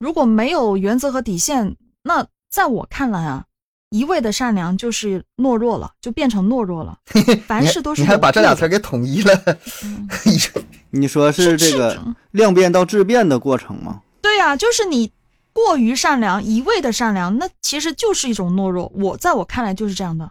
[0.00, 3.44] 如果没有原则和底线，那在我看来啊，
[3.90, 6.98] 一味的善良就是懦弱了，就变成懦弱了。
[7.46, 9.40] 凡事都是你还把这俩词儿给统一了，
[9.84, 10.08] 嗯
[10.90, 14.02] 你说是这个量变到质变的过程吗？
[14.20, 15.12] 对呀、就是你
[15.52, 18.90] 过于善良，一味的善良，那其实就是一种懦弱。
[18.96, 20.28] 我在我看来就是这样的，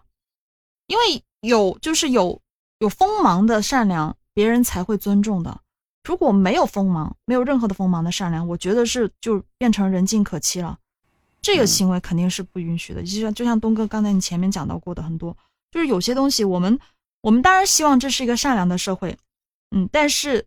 [0.88, 2.41] 因为有就是有
[2.80, 5.62] 有锋芒的善良，别人才会尊重的。
[6.04, 10.80] 如果没有锋芒，没有任何的锋芒的善良，我觉得是就变成人尽可欺了。
[11.41, 13.04] 这个嗯行为肯定是不允许的。
[13.04, 15.36] 就像就像东哥刚才你前面讲到过的很多，
[15.69, 16.80] 就是有些东西我们
[17.21, 19.17] 我们当然希望这是一个善良的社会，
[19.71, 20.45] 嗯，但是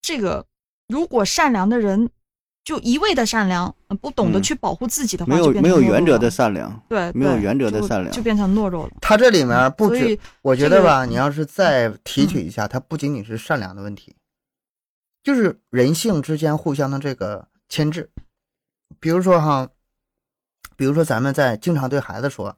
[0.00, 0.46] 这个
[0.88, 2.08] 如果善良的人
[2.64, 8.92] 就一味的善良，呃不懂得嗯去保护自己的话，没有没有原则的善良，对，没有原则的善良就变成懦弱了。
[9.00, 14.14] 他这里面不止我觉得吧，你要是再提取一下，它不仅仅是善良的问题，
[15.24, 18.10] 就是人性之间互相的这个牵制。
[19.00, 19.68] 比如说哈，
[20.76, 22.56] 比如说咱们在经常对孩子说，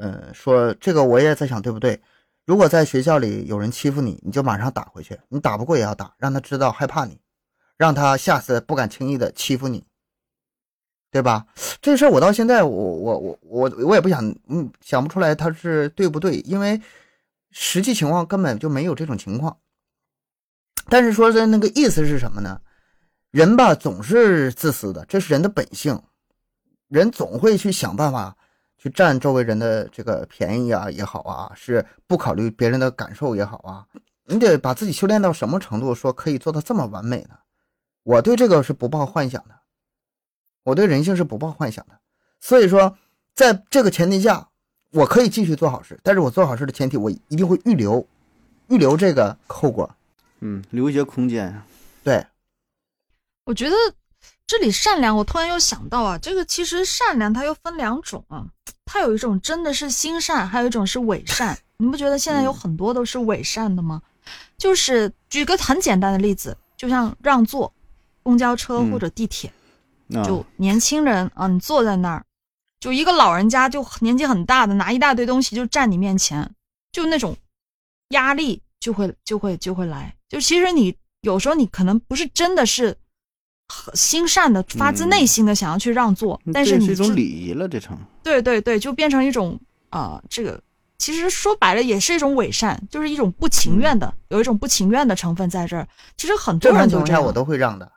[0.00, 2.00] 呃，说这个我也在想对不对？
[2.46, 7.18] 如果在学校里有人欺负你，你就马上打回去，你打不过也要打，让他知道害怕你，
[7.76, 9.84] 让他下次不敢轻易的欺负你，
[11.10, 11.46] 对吧？
[11.80, 16.80] 这事儿我到现在我我我我我也不想嗯想不出来他是对不对，因为
[17.50, 19.58] 实际情况根本就没有这种情况。
[20.88, 22.60] 但是说的那个意思是什么呢？
[23.30, 26.00] 人吧总是自私的，这是人的本性，
[26.88, 28.36] 人总会去想办法
[28.78, 33.86] 去占周围人的这个便宜啊也好啊，是不考虑别人的感受也好啊，
[34.26, 37.36] 你得把自己修炼到什么程度，说可以做到这么完美呢？
[38.06, 39.56] 我对这个是不抱幻想的，
[40.62, 41.98] 我对人性是不抱幻想的。
[42.40, 42.96] 所以说，
[43.34, 44.48] 在这个前提下，
[44.92, 48.06] 我可以继续做好事，但是我做好事的前提，我一定会预留，
[48.68, 49.92] 预留这个后果。
[50.38, 51.60] 嗯，留一些空间。
[52.04, 52.24] 对，
[53.44, 53.74] 我觉得
[54.46, 58.46] 这里善良，我突然又想到啊，这个其实善良它又分两种啊，
[58.84, 61.58] 它有一种真的是心善，还有一种是伪善。
[61.78, 64.00] 你不觉得现在有很多都是伪善的吗？
[64.56, 67.72] 就是举个很简单的例子，就像让座，
[68.26, 69.48] 公交车嗯或者地铁，
[70.12, 72.24] 啊，就年轻人啊，你坐在那儿，
[72.80, 76.50] 就一个老人家，就年纪很大的拿一大堆东西就站你面前，
[76.90, 77.36] 就那种
[78.08, 80.12] 压力就会就会就会来。
[80.28, 82.96] 就其实你有时候你可能不是真的是
[83.94, 87.96] 心善的，发自内心的想要去让座，但是你这是一种礼仪了，这成。
[88.24, 89.56] 对对对，就变成一种
[89.90, 90.60] 啊、呃这个
[90.98, 95.86] 其实说白了也是一种伪善，就是一种不情愿的，有一种不情愿的成分在这儿。
[96.16, 97.92] 其实很多人都这样，我都会让的，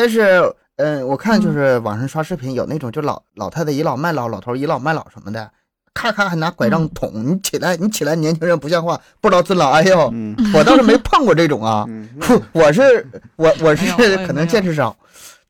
[0.00, 5.50] 但是，嗯，我看就是网上刷视频有那种就老老太太倚老卖老，老头倚老卖老什么的，
[5.92, 10.08] 咔咔还拿拐杖嗯捅你起来，你起来，年轻人不像话，不知道尊老爱幼。
[10.14, 12.08] 嗯我倒是没碰过这种啊，嗯，
[12.52, 14.96] 我是我我是可能见识少，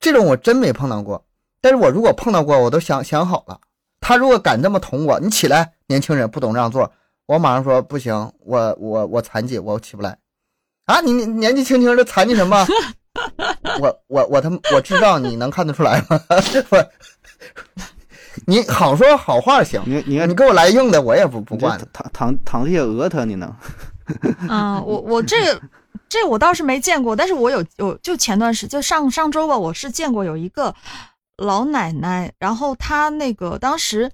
[0.00, 1.24] 这种我真没碰到过。
[1.60, 3.60] 但是我如果碰到过，我都想想好了，
[4.00, 6.90] 他如果敢这么捅我，你起来，年轻人不懂让座，
[7.26, 10.18] 我马上说不行，我我我残疾，我起不来。
[10.86, 12.66] 啊，你你年纪轻轻的残疾什么？
[13.80, 16.20] 我我我他妈我知道你能看得出来吗？
[16.70, 16.90] 我
[18.46, 21.78] 你好说好话行，你你你给我来硬的，我也不不你这惯。
[21.92, 23.52] 躺躺躺地下讹他，你能？
[24.48, 25.60] 嗯，我我这个
[26.08, 30.74] 这我倒是没见过，但是我有有就前段时就上上周吧，我是见过有一个
[31.36, 34.10] 老奶奶，然后她那个当时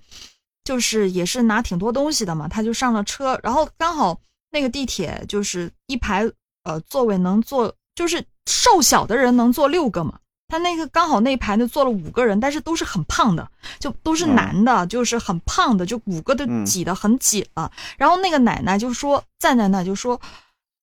[0.64, 4.18] 就是也是拿挺多东西的嘛，她就上了车，然后刚好
[4.50, 6.24] 那个地铁就是一排
[6.64, 10.20] 呃座位能坐，就是瘦小的人能坐六个嘛。
[10.48, 17.68] 他那个刚好那一排呢坐了五个人，但是都是很胖的，就都是嗯男的，就是很胖的，就五个都嗯挤得很挤了。
[17.98, 20.20] 然后那个奶奶就说站在那就说，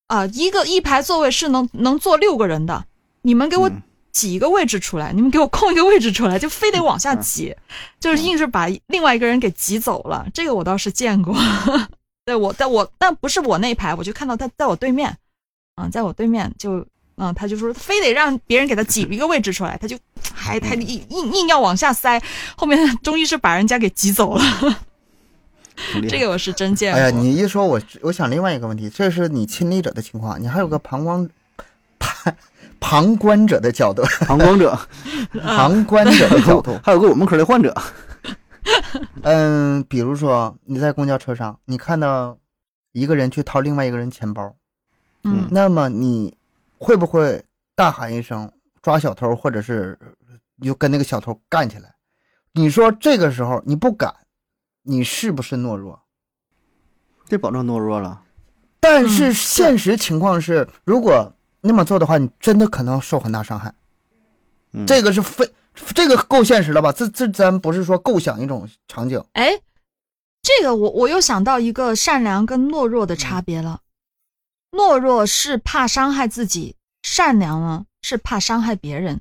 [0.08, 2.84] 啊、一个一排座位是能能坐六个人的，
[3.22, 7.56] 你们给我嗯挤一个位置出来，你们给我空一个位置出来，就非得往下挤，
[7.98, 10.26] 就是硬是把另外一个人给挤走了。
[10.34, 11.34] 这个我倒是见过，
[12.26, 15.16] 对我在我但不是我那一排，我就看到他在我对面，
[15.76, 16.86] 啊、在我对面就。
[17.16, 19.96] 嗯，他就说非得让别人给他挤一个位置出来，他就
[20.32, 22.20] 还他硬硬硬要往下塞，
[22.56, 24.44] 后面终于是把人家给挤走了。
[26.08, 27.00] 这个我是真见过。
[27.00, 31.28] 哎呀，你一说我，我想另外一个问题，这是你亲历者的情况，你还有个旁观
[31.98, 32.36] 旁
[32.78, 34.78] 旁观者的角度，旁观者，
[35.42, 36.78] 旁观者的角度。
[36.84, 37.74] 还有个我们科的患者，
[39.22, 42.38] 嗯，比如说你在公交车上，你看到
[42.92, 44.54] 一个人去掏另外一个人钱包，
[45.24, 46.36] 嗯那么你
[46.78, 48.50] 会不会大喊一声
[48.82, 49.98] 抓小偷，或者是
[50.56, 51.94] 你就跟那个小偷干起来。
[52.52, 54.14] 你说这个时候你不敢，
[54.82, 56.00] 你是不是懦弱？
[57.26, 58.22] 这保证懦弱了。
[58.80, 63.74] 但是现实情况是，如果那么做的话，你真的可能受很大伤害。
[64.72, 65.50] 嗯，这个是非
[65.94, 66.92] 这个够现实了吧？
[66.92, 69.24] 这这咱不是说构想一种场景。
[69.32, 69.58] 哎，
[70.42, 73.80] 这个我我又想到一个善良跟懦弱的差别了。
[74.74, 79.20] 懦弱是怕伤害自己，善良呢是怕伤害别人。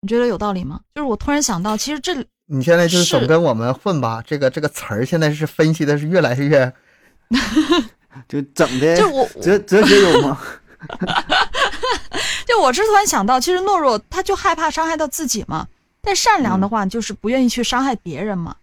[0.00, 0.80] 你觉得有道理吗？
[0.94, 2.14] 就是我突然想到，其实这
[2.46, 4.22] 你现在就是是总跟我们混吧？
[4.26, 6.72] 这个这个词儿现在是分析的是越来越
[8.28, 10.40] 就整的就我哲哲学有吗。
[12.46, 15.66] 就我是突然想到，其实懦弱他就害怕伤害到自己嘛，
[16.00, 18.54] 但善良嗯的话就是不愿意去伤害别人嘛，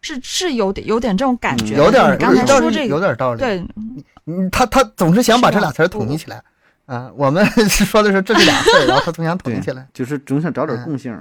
[0.00, 1.84] 是是有点有点这种感觉的。
[1.84, 3.40] 有点你刚才说这个，有点道理。
[3.40, 3.62] 对，
[4.26, 6.42] 嗯，他他总是想把这俩词儿统一起来。
[6.86, 9.86] 啊，我们 是说的是这是俩事儿，然后他总想统一起来。
[9.94, 11.12] 就是总想找点嗯共性，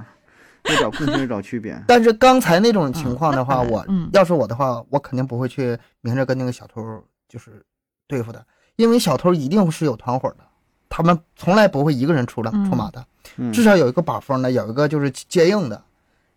[0.65, 1.79] 要找共性，找区别。
[1.87, 6.81] 但是刚才那种情况的话，嗯我嗯要是我的话，我肯定不会去明着跟那个小偷
[7.29, 7.63] 就是
[8.07, 8.43] 对付的，
[8.75, 10.43] 因为小偷一定是有团伙的，
[10.89, 13.05] 他们从来不会一个人出来嗯出马的，
[13.37, 15.81] 嗯至少有一个把风的，有一个就是接应的。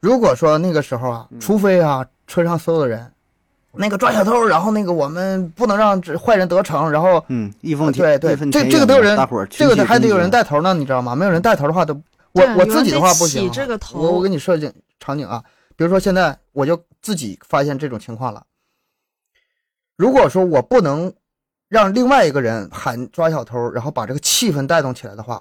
[0.00, 3.10] 如果说那个时候啊，除非啊车上所有的人，
[3.76, 11.14] 那个抓小偷，然后那个我们不能让这坏人得逞，然后嗯，义愤对对这这个得有人大伙儿这个还得有人带头呢，你知道吗？
[11.16, 11.94] 没有人带头的话都，
[12.32, 13.44] 我我自己的话不行啊。
[13.44, 15.42] 起这个头我我给你设计场景啊，
[15.76, 18.44] 比如说现在我就自己发现这种情况了。
[19.96, 21.12] 如果说我不能
[21.68, 25.40] 让另外一个人喊抓小偷，然后把这个气氛带动起来的话，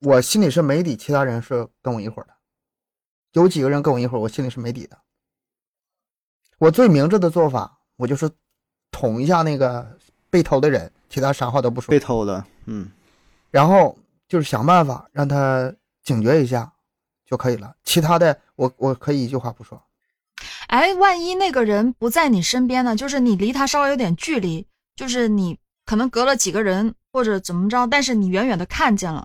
[0.00, 2.28] 我心里是没底，其他人是跟我一伙的。
[3.32, 4.96] 有几个人跟我一伙，我心里是没底的。
[6.58, 8.30] 我最明智的做法，我就是
[8.90, 9.86] 捅一下那个
[10.30, 11.98] 被偷的人，其他啥话都不说被。
[11.98, 12.88] 偷的，嗯，
[13.50, 13.96] 然后
[14.28, 16.72] 就是想办法让他警觉一下
[17.26, 17.74] 就可以了。
[17.84, 19.80] 其他的我我可以一句话不说。
[20.68, 22.96] 哎，万一那个人不在你身边呢？
[22.96, 29.24] 就是你离他稍微有点距离，就是你可能隔了几个人或者怎么着，但是你远远的看见了，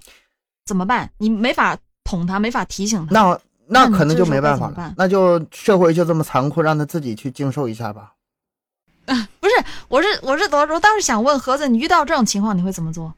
[0.65, 1.11] 怎么办？
[1.17, 3.13] 你没法捅他，没法提醒他。
[3.13, 3.39] 那
[3.71, 8.11] 那可能就没办法了那就社会就这么残酷，让他自己去经受一下吧。
[9.39, 9.53] 不是，
[9.87, 13.13] 我是我是我我当时想问盒子，你遇到这种情况你会怎么做？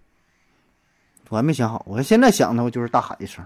[1.30, 3.44] 我还没想好，我现在想的我就是大喊一声，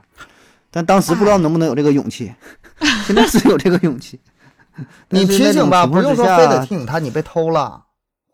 [0.70, 2.34] 但当时不知道能不能有这个勇气，
[3.08, 4.20] 现在是有这个勇气。
[5.10, 7.82] 你提醒吧，不用说非得提醒他你被偷了，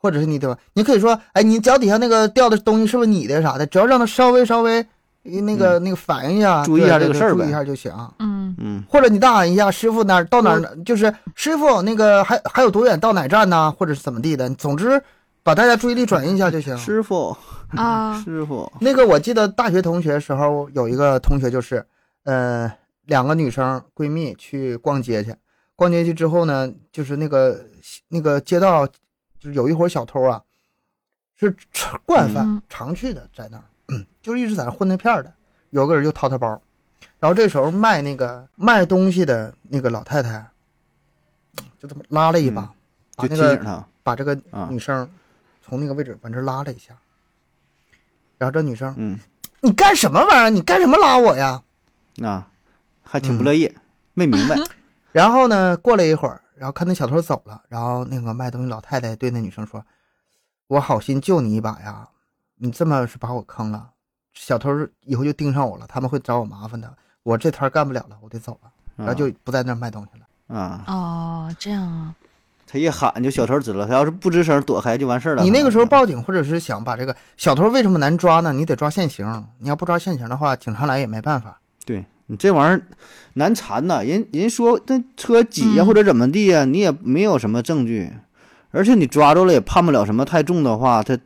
[0.02, 0.58] 或者是你对吧？
[0.74, 3.66] 你可以说，哎，你脚底下那个掉的东西是不是你的啥的？
[3.68, 4.86] 只要让他稍微稍微
[5.22, 7.94] 那个那个反应一下，嗯注意一下这个事儿呗注意一下就行。
[8.20, 13.00] 嗯，嗯，或者你大喊一下，师傅哪儿到哪儿，就是师傅那个还还有多远？
[13.00, 13.72] 到哪站呢？
[13.72, 14.50] 或者是怎么地的？
[14.52, 15.02] 总之
[15.44, 16.78] 把大家注意力转移一下就行。
[16.78, 17.36] 师傅，
[17.70, 21.86] 啊， 师傅，那个我记得大学同学时候有一个同学就是，
[22.24, 22.72] 呃，
[23.06, 25.36] 两个女生闺蜜去逛街去，
[25.76, 27.66] 逛街去之后呢，就是那个
[28.08, 30.42] 那个街道，就是有一伙小偷啊，
[31.38, 31.54] 是
[32.06, 32.62] 惯犯、嗯。
[32.70, 33.64] 常去的，在那儿，
[34.22, 35.34] 就是一直在那混那片儿的。
[35.72, 36.62] 有个人就掏他包，
[37.24, 40.46] 然后这时候卖那个卖东西的那个老太太，
[41.80, 42.70] 就这么拉了一把，
[43.16, 45.10] 把就那个提醒他，把这个啊女生
[45.62, 46.94] 从那个位置往这拉了一下，
[48.38, 48.94] 然后这女生。
[48.98, 49.18] 嗯，
[49.62, 50.50] 你干什么玩意儿？
[50.50, 51.64] 你干什么拉我呀？
[52.22, 52.46] 啊，
[53.04, 53.74] 还挺不乐意，
[54.14, 54.58] 没明白，
[55.14, 59.86] 然后呢，过了一会儿，然后看那小偷走了，然后那个卖东西老太太对那女生说
[60.68, 62.10] ：“我好心救你一把呀，
[62.56, 63.92] 你这么是把我坑了，
[64.34, 64.70] 小偷
[65.06, 66.94] 以后就盯上我了，他们会找我麻烦的。
[67.24, 70.56] 我这摊儿干不了了，我得走了。”然后就不在那儿卖东西了。
[70.56, 72.14] 啊，哦，这样啊，
[72.68, 75.42] 他一喊就小偷知道，他要是不吱声躲开就完事儿了。
[75.42, 78.54] 你那个时候报警，或者是想把这个小偷为什么难抓呢？
[78.54, 81.60] 你得抓现行，你要不抓现行的话，警察来也没办法。
[81.86, 82.82] 对你这玩意儿
[83.34, 88.14] 难缠呐，人人说那车挤呀嗯或者怎么地呀，你也没有什么证据，
[88.72, 91.18] 而且你抓住了也判不了什么太重的话，他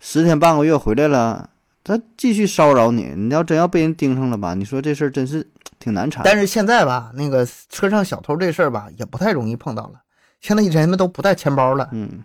[0.00, 1.50] 十天半个月回来了，
[1.84, 5.46] 他继续骚扰你，你要真要被人盯上了吧，你说这事儿真是
[5.78, 6.22] 挺难缠。
[6.24, 10.00] 但是现在吧，那个车上小偷这事儿吧，也不太容易碰到了。
[10.40, 12.24] 现在人们都不带钱包了，嗯，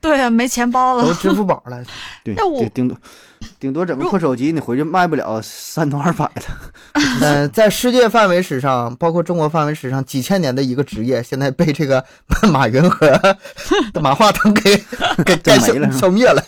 [0.00, 1.04] 对啊，没钱包了。
[1.06, 1.82] 都支付宝了。
[2.22, 2.98] 对，那我顶顶多
[3.58, 6.42] 顶多整个破手机，你回去卖不了三头二百的。
[7.22, 12.04] 嗯， 在世界范围史上，包括中国范围史上，几千年的一个职业，现在被这个
[12.52, 13.10] 马云和
[14.00, 14.76] 马化腾给
[15.24, 16.42] 给给消整没了消灭了。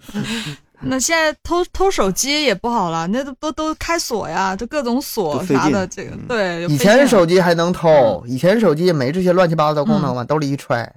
[0.84, 6.64] 那现在偷偷手机也不好了，那都都都开锁呀，就各种锁啥的，这个嗯对。
[6.66, 10.92] 以前手机机还能偷，以前手机也没这些乱七八糟的功能往兜里一揣。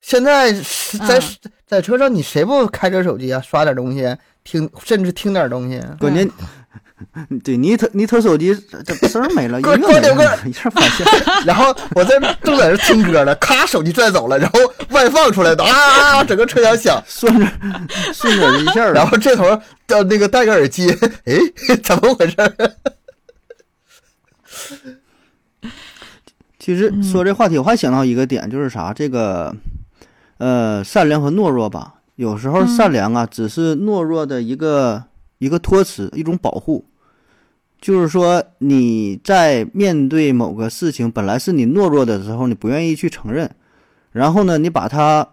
[0.00, 5.82] 现在在嗯在车上，你谁不开着手机啊，刷点东西，听甚至听点东西？
[5.98, 6.30] 关键，
[7.42, 11.06] 对你一偷你偷手机，这这声儿没了， 音快乐没了， 一下发现。
[11.44, 14.58] 然后我在正在这听歌呢，咔，手机拽走了，然后
[14.90, 17.02] 外放出来的啊啊啊，整个车厢响。
[17.06, 17.46] 顺着
[18.12, 19.44] 顺着一下，然后这头
[19.86, 20.88] 的那个戴个耳机，
[21.24, 21.38] 哎，
[21.82, 22.36] 怎么回事？
[26.58, 29.54] 其实说这话题，我还想到一个点，就是啥，这个，
[30.38, 31.94] 呃，善良和懦弱吧。
[32.16, 35.02] 有时候善良啊，只是懦弱的一个
[35.40, 36.84] 一个托词，一种保护。
[37.80, 43.50] 就是说你在面对某个事情，本来是你懦弱的时候，你不愿意去承认，
[44.12, 45.26] 然后呢，你把它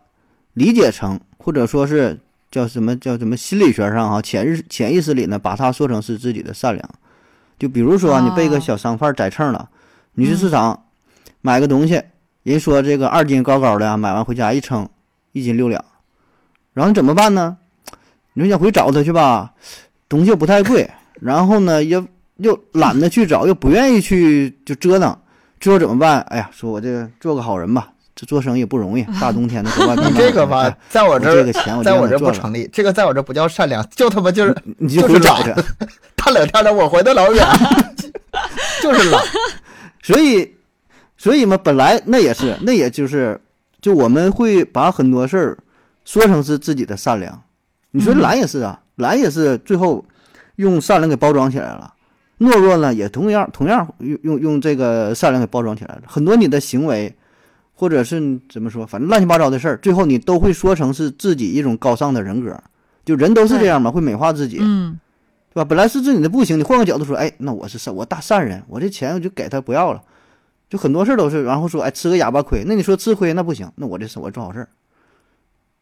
[0.54, 2.18] 理解成，或者说是
[2.50, 6.90] 叫什么叫什么心理学上哈、潜意潜意识里呢，把它说成是自己的善良。
[7.60, 9.70] 就比如说啊你被个哦小商贩宰秤了，
[10.14, 10.86] 你去市场
[11.42, 12.02] 买个东西，
[12.44, 14.88] 人说这个二斤高高的啊，买完回家一称，
[15.34, 15.84] 一斤六两，
[16.74, 17.58] 然后你怎么办呢？
[18.34, 19.54] 你说想回找他去吧，
[20.10, 20.90] 东西又不太贵，
[21.22, 22.06] 然后呢又
[22.38, 25.18] 又懒得去找，又不愿意去就折腾，
[25.60, 26.22] 最后怎么办？
[26.30, 29.70] 哎呀，说我这个做个好人吧，这做生意不容易，大冬天的
[30.16, 35.54] 这个吧，在我这儿这个，钱我在我这不成立，这个在我这不叫善良，就他妈就是你就找去。
[36.16, 37.46] 大冷天的，我回的老远，
[38.82, 39.22] 就是懒。
[40.04, 40.54] 所以，
[41.18, 43.40] 所以嘛，本来那也是，那也就是，
[43.82, 45.58] 就我们会把很多事儿
[46.06, 47.42] 说成是自己的善良。
[47.92, 50.06] 你说嗯懒也是啊，懒也是最后
[50.58, 51.96] 用善良给包装起来了。
[52.40, 56.04] 懦弱呢，也同样同样用用用这个善良给包装起来了。
[56.06, 57.16] 很多你的行为，
[57.74, 62.56] 或者是怎么说，反正乱七八糟的事儿，最后你都会说成是自己一种高尚的人格。
[63.04, 64.58] 就人都是这样嘛，会美化自己。
[64.60, 65.00] 嗯
[65.54, 65.66] 对吧？
[65.66, 70.04] 本来是自己的不行，你换个角度说，哎，那我是善，我大善人，我这钱我就给他不要了，
[70.70, 74.70] 就很多事儿都是，然后说，哎，吃个哑巴亏，那你说吃亏那不行，那我这是我做好事儿，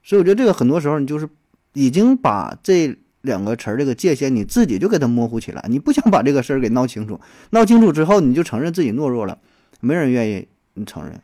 [0.01, 1.27] 所以我觉得这个很多时候你就是
[1.73, 9.37] 已经把这两个词儿这个界限你自己就给它模糊起来，你不想把这个事儿给闹清楚，闹清楚之后你就承认自己懦弱了，
[9.81, 11.21] 没人愿意你承认，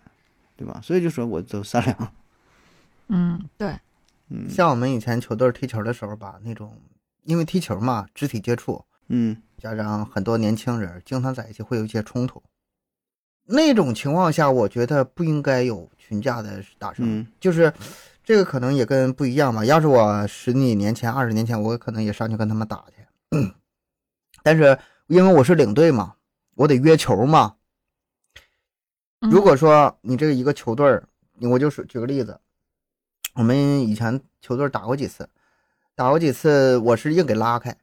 [0.57, 0.79] 对吧？
[0.83, 2.13] 所以就说我都善良，
[3.07, 3.75] 嗯，对，
[4.29, 6.73] 嗯像我们以前球队踢球的时候吧，那种
[7.23, 12.41] 因为踢球嘛，肢体接触，嗯加上很多年轻人经常在一起会有一些冲突。
[13.45, 17.73] 那种情况下，我觉得不应该有群架的打声，嗯就是
[18.23, 19.65] 这个可能也跟不一样吧。
[19.65, 23.05] 要是我十几年前、二十年前，我可能也上去跟他们打去。
[24.43, 26.15] 但是因为我是领队嘛，
[26.55, 27.55] 我得约球嘛。
[29.19, 31.07] 嗯如果说你这个一个球队儿，
[31.41, 32.39] 我就是举个例子，
[33.35, 35.29] 我们以前球队打过几次，
[35.93, 37.77] 打过几次，我是硬给拉开，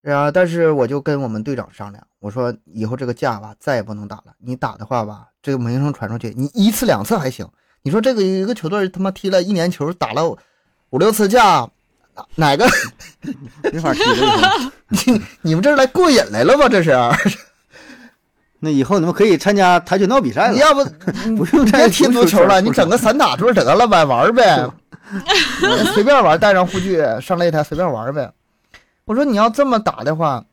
[0.00, 7.48] 然后但是我就跟我们队长商量，我说以后这个架吧再也不能打了，你打的话吧，这个名声传出去，你一次两次还行，
[7.82, 10.36] 你说这个一个球队他妈踢了一年球，打了
[10.90, 11.68] 五六次架，
[12.34, 12.68] 哪个
[13.72, 14.72] 没法踢了。
[14.88, 16.68] 你你们这是来过瘾来了吧？
[16.68, 16.92] 这是，
[18.60, 20.84] 那以后你们可以参加跆拳道比赛了你，要不
[21.36, 24.68] 不用再别踢足球了，你整个个散打桌得了呗，玩呗，
[25.94, 28.30] 随便玩，带上护具上擂台随便玩呗。
[29.06, 30.44] 我说你要这么打的话，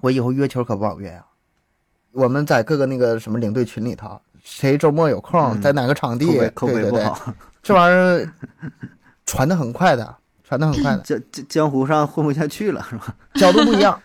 [0.00, 1.24] 我以后约球可不好约呀、
[2.12, 8.32] 我们在各个那个什么领队群里头，谁周末有空，嗯在哪个场地，口碑口对对对，碑不好， 这玩意儿
[9.24, 13.14] 传的很快的，传的很快的，江江江湖上混不下去了，是吧？
[13.38, 13.98] 角度不一样。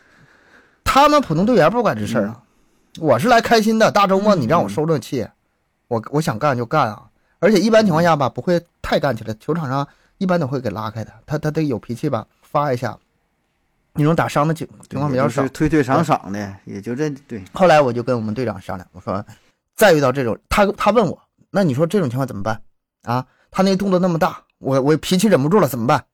[0.84, 2.42] 他们普通队员不管这事儿啊，
[3.00, 3.92] 我是来开心的。
[3.92, 5.28] 大周末你让我受这气，
[5.88, 7.02] 我我想干就干啊。
[7.40, 9.34] 而且一般情况下吧，不会太干起来。
[9.40, 9.86] 球场上
[10.20, 12.98] 一般都会给拉开的，他他得有脾气吧，发一下。
[13.98, 15.48] 那种打伤的情情况比较少。
[15.50, 19.26] 推推搡搡的，也就这对，后来我就跟我们队长商量，我说，
[19.76, 22.62] 再遇到这种，他他问我，那你说这种情况怎么办
[23.04, 23.26] 啊？
[23.52, 26.06] 他那动作那么大，我我脾气忍不住了，怎么办？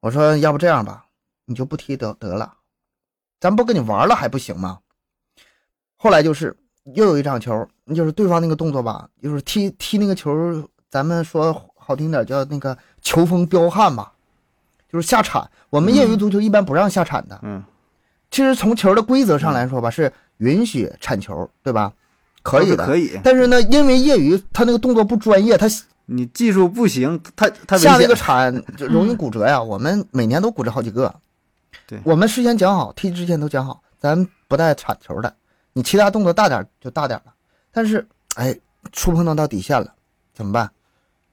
[0.00, 1.06] 我说，要不这样吧，
[1.46, 2.54] 你就不踢得得了，
[3.40, 4.80] 咱不跟你玩了还不行吗？
[5.96, 6.56] 后来就是
[6.94, 14.12] 又有一场球，就是对方那个动作吧，就是踢踢那个球，咱们说好听点叫那个球风彪悍吧，
[14.90, 15.48] 就是下铲。
[15.70, 17.62] 我们业余足球一般不让下铲的，嗯，
[18.30, 21.92] 其实从球的规则上来说吧，是允许铲球，对吧？
[22.42, 23.18] 可以的，可以。
[23.22, 25.66] 但是呢，因为业余他那个动作不专业，他
[26.06, 28.14] 你技术不行，太太危下那个。
[28.14, 29.62] 铲就容易骨折呀。
[29.62, 31.14] 我们每年都骨折好几个。
[31.86, 35.34] 对我们事先讲好，踢之前都讲好，咱不带铲球的。
[35.72, 37.32] 你其他动作大点就大点了，
[37.70, 38.54] 但是哎，
[38.92, 39.94] 触碰到到底线了，
[40.34, 40.70] 怎么办？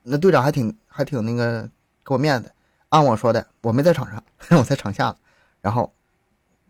[0.04, 1.64] 那队长还挺还挺那个
[2.06, 2.50] 给我面子，
[2.90, 4.24] 按我说的，我没在场上，
[4.58, 5.16] 我在场下呢。
[5.62, 5.92] 然后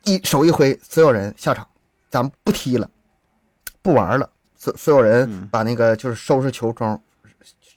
[0.04, 1.68] 一手一挥，所有人下场，
[2.10, 2.90] 咱们不踢了，
[3.82, 4.30] 不玩了。
[4.56, 7.02] 所所有人嗯把那个就是收拾球装，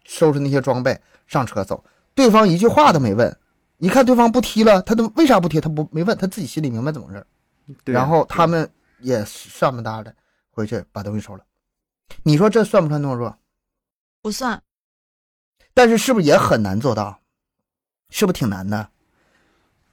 [0.05, 1.82] 收拾那些装备上车走。
[2.14, 3.34] 对方一句话都没问，
[3.78, 5.61] 一看对方不踢了，他都为啥不踢？
[5.61, 7.24] 他不没问，他自己心里明白怎么回事
[7.84, 10.14] 然后他们也上不搭的
[10.50, 11.44] 回去把东西收了。
[12.24, 13.34] 你说这算不算懦弱？
[14.20, 14.61] 不算。
[15.72, 17.18] 但是是不是也很难做到？
[18.11, 18.88] 是不是挺难的？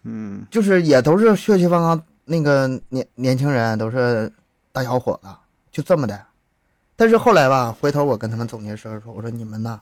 [0.04, 4.34] 嗯，就是也都是血气方刚，那个年年轻人都是
[4.72, 5.30] 大小伙子，
[5.72, 6.26] 就这么的。
[6.96, 9.80] 但是后来吧，回头我跟他们总结时候说，我说你们呐，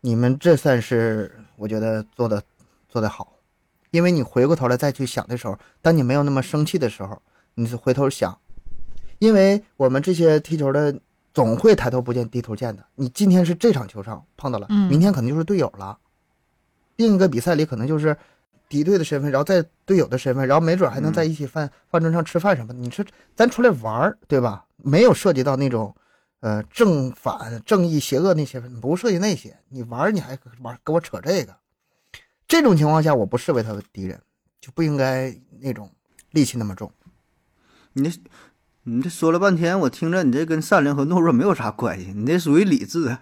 [0.00, 2.42] 你们这算是我觉得做的
[2.88, 3.32] 做的好，
[3.90, 7.20] 因为你回过头来再去想的时候，当你没有那么生气的时候，
[7.54, 8.38] 你是回头想，
[9.18, 10.96] 因为我们这些踢球的
[11.34, 12.84] 总会抬头不见低头见的。
[12.94, 15.98] 你今天是这场球上碰到了，嗯明天可能就是队友了，
[16.94, 18.16] 另一个比赛里可能就是
[18.68, 22.78] 敌对的身份，然后在队友的身份，然后没准还能在一起饭、饭桌上吃饭什么的。
[22.78, 23.04] 你说
[23.34, 24.64] 咱出来玩儿，对吧？
[24.76, 25.94] 没有涉及到那种，
[26.40, 29.56] 呃，正反、正义、邪恶那些，不涉及那些。
[29.68, 31.56] 你玩儿你还玩给我扯这个，
[32.46, 34.20] 这种情况下，我不视为他的敌人，
[34.60, 35.90] 就不应该那种
[36.32, 36.92] 戾气那么重。
[37.92, 38.20] 你这
[38.88, 43.16] 你这说了半天，我听着你这跟善良和懦弱没有啥关系，你这属于理智。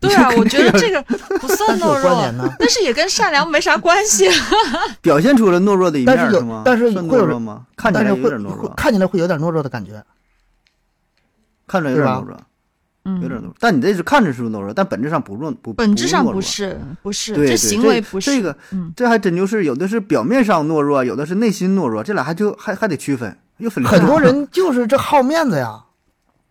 [0.00, 1.02] 对啊，我觉得这这个
[1.40, 4.28] 不算懦弱但是也跟善良没啥关系。
[5.02, 6.62] 表现出了懦弱的一面但是吗？
[6.64, 7.66] 但是算会弱吗？
[7.76, 10.04] 看起来会有点懦弱，看起来会有点懦弱的感觉。
[11.66, 12.40] 看着有点懦弱，
[13.06, 13.54] 嗯，有点懦弱。
[13.58, 18.30] 但你这是看着是懦弱，但本质上不弱，不本质上懦弱不是，不是，这，行为不是。
[18.30, 23.36] 这个，嗯，这还真就是有的是表面上懦弱，有的是内心懦弱，这俩还就还还得区分，
[23.84, 25.84] 很多人就是这好面子呀，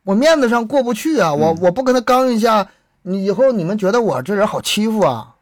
[0.03, 1.57] 我面子上过不去啊，我嗯。
[1.61, 2.67] 我不跟他刚一下，
[3.03, 5.35] 你以后你们觉得我这人好欺负啊，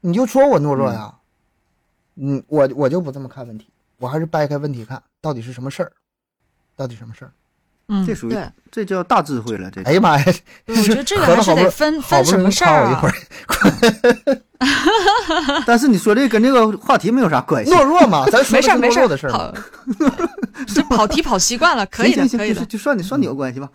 [0.00, 1.14] 你就说我懦弱呀，
[2.16, 3.68] 嗯，我我就不这么看问题，
[3.98, 5.92] 我还是掰开问题看，到底是什么事儿，
[6.74, 7.32] 到底什么事儿？
[7.88, 8.36] 嗯，这属于，
[8.70, 9.70] 这叫大智慧了。
[9.70, 10.24] 这哎呀妈呀，
[10.66, 13.08] 我觉得这个还是得分分什么事儿啊一会。
[13.08, 13.14] 儿，
[15.66, 17.70] 但是你说这个跟这个话题没有啥关系。
[17.70, 19.28] 懦弱嘛，咱说没事没事儿懦弱的事。
[19.28, 19.54] 跑，
[20.66, 23.68] 这跑题跑习惯了，可以的可以的就，算你算你有关系吧。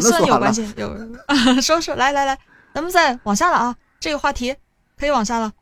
[0.00, 0.96] 算有关系，有
[1.60, 2.38] 说说来来来，
[2.72, 4.54] 咱们再往下了啊，这个话题
[4.98, 5.52] 可以往下了。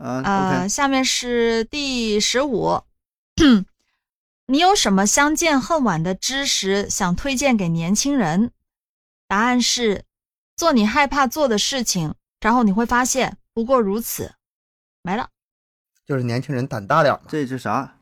[0.00, 2.80] 啊呃，下面是第十五，
[4.46, 8.50] 你有什么相见恨晚的知识想推荐给年轻人？
[9.26, 10.04] 答案是，
[10.54, 14.32] 做你害怕做的事情，然后你会发现不过如此，
[15.02, 15.28] 没了。
[16.06, 17.20] 就是年轻人胆大点嘛。
[17.26, 17.94] 这是啥？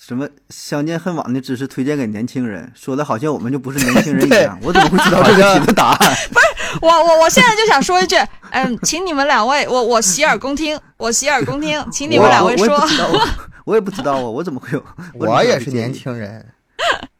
[0.00, 4.56] 什么相见恨晚的知识推荐给年轻人，说的好像我们就不是年轻人一样。
[4.62, 6.16] 我怎么会知道这个题的答案？
[6.80, 8.14] 我我我现在就想说一句，
[8.50, 12.78] 嗯，请你们两位，我我洗耳恭听，我洗耳恭听，请你们两位说
[13.68, 14.82] 我我也不，知道，啊， 我怎么会有？
[15.14, 15.92] 我也是年。
[15.92, 16.46] 轻人，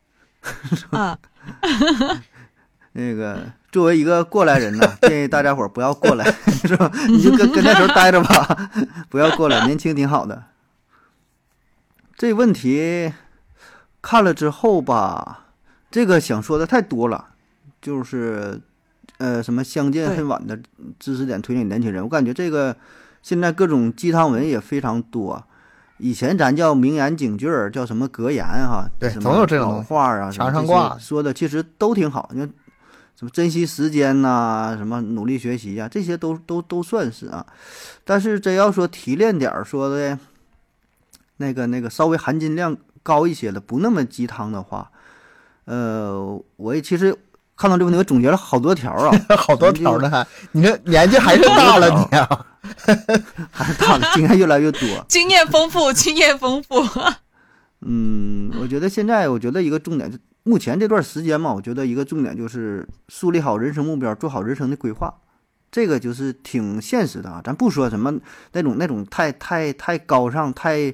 [0.93, 1.19] 嗯，
[2.93, 6.25] 那个作为一个过来人呢，建议大家伙儿不要过来，
[6.65, 6.91] 是吧？
[7.09, 8.71] 你就跟跟那时候待着吧，
[9.11, 10.45] 不要过来，年轻挺好的。
[12.17, 13.13] 这问题
[14.01, 15.49] 看了之后吧，
[15.91, 17.29] 这个想说的太多了，
[17.83, 18.61] 就是
[19.19, 20.59] 呃，什么相见恨晚的
[20.99, 22.75] 知识点推荐给年轻人，我感觉这个
[23.23, 25.45] 现在各种鸡汤文也非常多。
[25.99, 32.31] 以前咱叫名言警句儿，叫什么格言哈，对总有这种话啊，什么这些墙上挂说的其实都挺好。
[32.33, 32.49] 你看
[33.17, 37.45] 什么珍惜时间呐、什么努力学习呀、这些都都都算是啊。
[38.05, 40.19] 但是真要说提炼点儿说的，
[41.39, 44.91] 那个那个稍微含金量高一些的，不那么鸡汤的话，
[45.65, 47.17] 呃，我也其实
[47.59, 52.47] 看到这个问题，我总结了好多条啊， 好多条呢还，你这年纪还是大了 你啊。
[53.51, 54.81] 还是大了，经验越来越多。
[55.09, 56.85] 经验丰富，经验丰富。
[57.81, 65.13] 嗯，我觉得现在，我觉得一个重点，就目前这段时间嘛，我觉得一个重点就是树立好人生目标，做好人生的规划，
[65.71, 67.41] 这个就是挺现实的啊。
[67.43, 68.13] 咱不说什么
[68.53, 70.93] 那种那种太太太高尚、太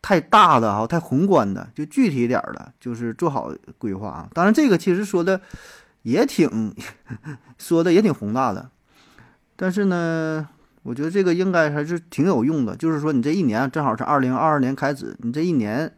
[0.00, 4.28] 太大的哈、太宏观的，就具体点儿的，就是做好规划啊。
[4.32, 5.40] 当然，这个其实说的
[6.02, 6.74] 也挺
[7.58, 8.70] 说的也挺宏大的，
[9.56, 10.48] 但是呢，
[10.82, 12.76] 我觉得这个应该还是挺有用的。
[12.76, 15.92] 就是说，你这一年正好是二零二二年开始，你这一年，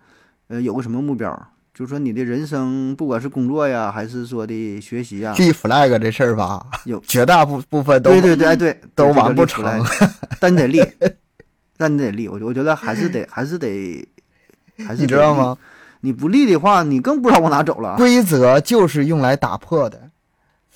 [0.49, 1.49] 呃，有个什么目标？
[1.73, 9.65] 就是说，你的人生，不管是工作呀，还是说的学习呀，立 flag 这事儿吧，有绝大部部分都对对对，哎对，都完不成，
[10.41, 10.83] 但你得立，
[11.81, 12.29] 但你得立。
[12.29, 14.07] 我我觉得还是 得，还是得，
[14.87, 15.09] 还是你？
[15.09, 15.57] 知道吗？
[16.03, 17.97] 你不立的话，你更不知道往哪走了。
[17.97, 20.11] 规则就是用来打破的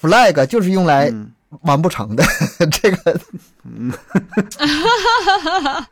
[0.00, 1.30] ，flag 就是用来嗯，
[1.62, 2.24] 完不成的。
[2.72, 3.20] 这个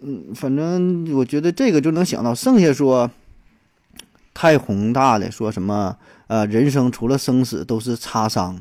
[0.00, 3.10] 嗯，反正我觉得这个就能想到，剩下说
[4.34, 5.96] 太宏大的，说什么
[6.26, 8.58] 呃，人生除了生死都是擦伤，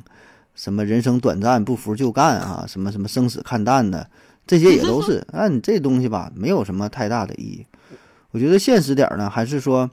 [0.54, 4.10] 什么人生短暂，不服就干啊，什么什么生死看淡的，
[4.46, 5.26] 这些也都是。
[5.32, 7.66] 啊，你这东西吧，没有什么太大的意义。
[8.32, 9.90] 我觉得现实点儿呢，还是说，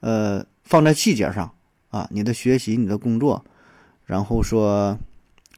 [0.00, 1.52] 呃，放在细节上
[1.90, 3.44] 啊，你的学习，你的工作，
[4.06, 4.98] 然后说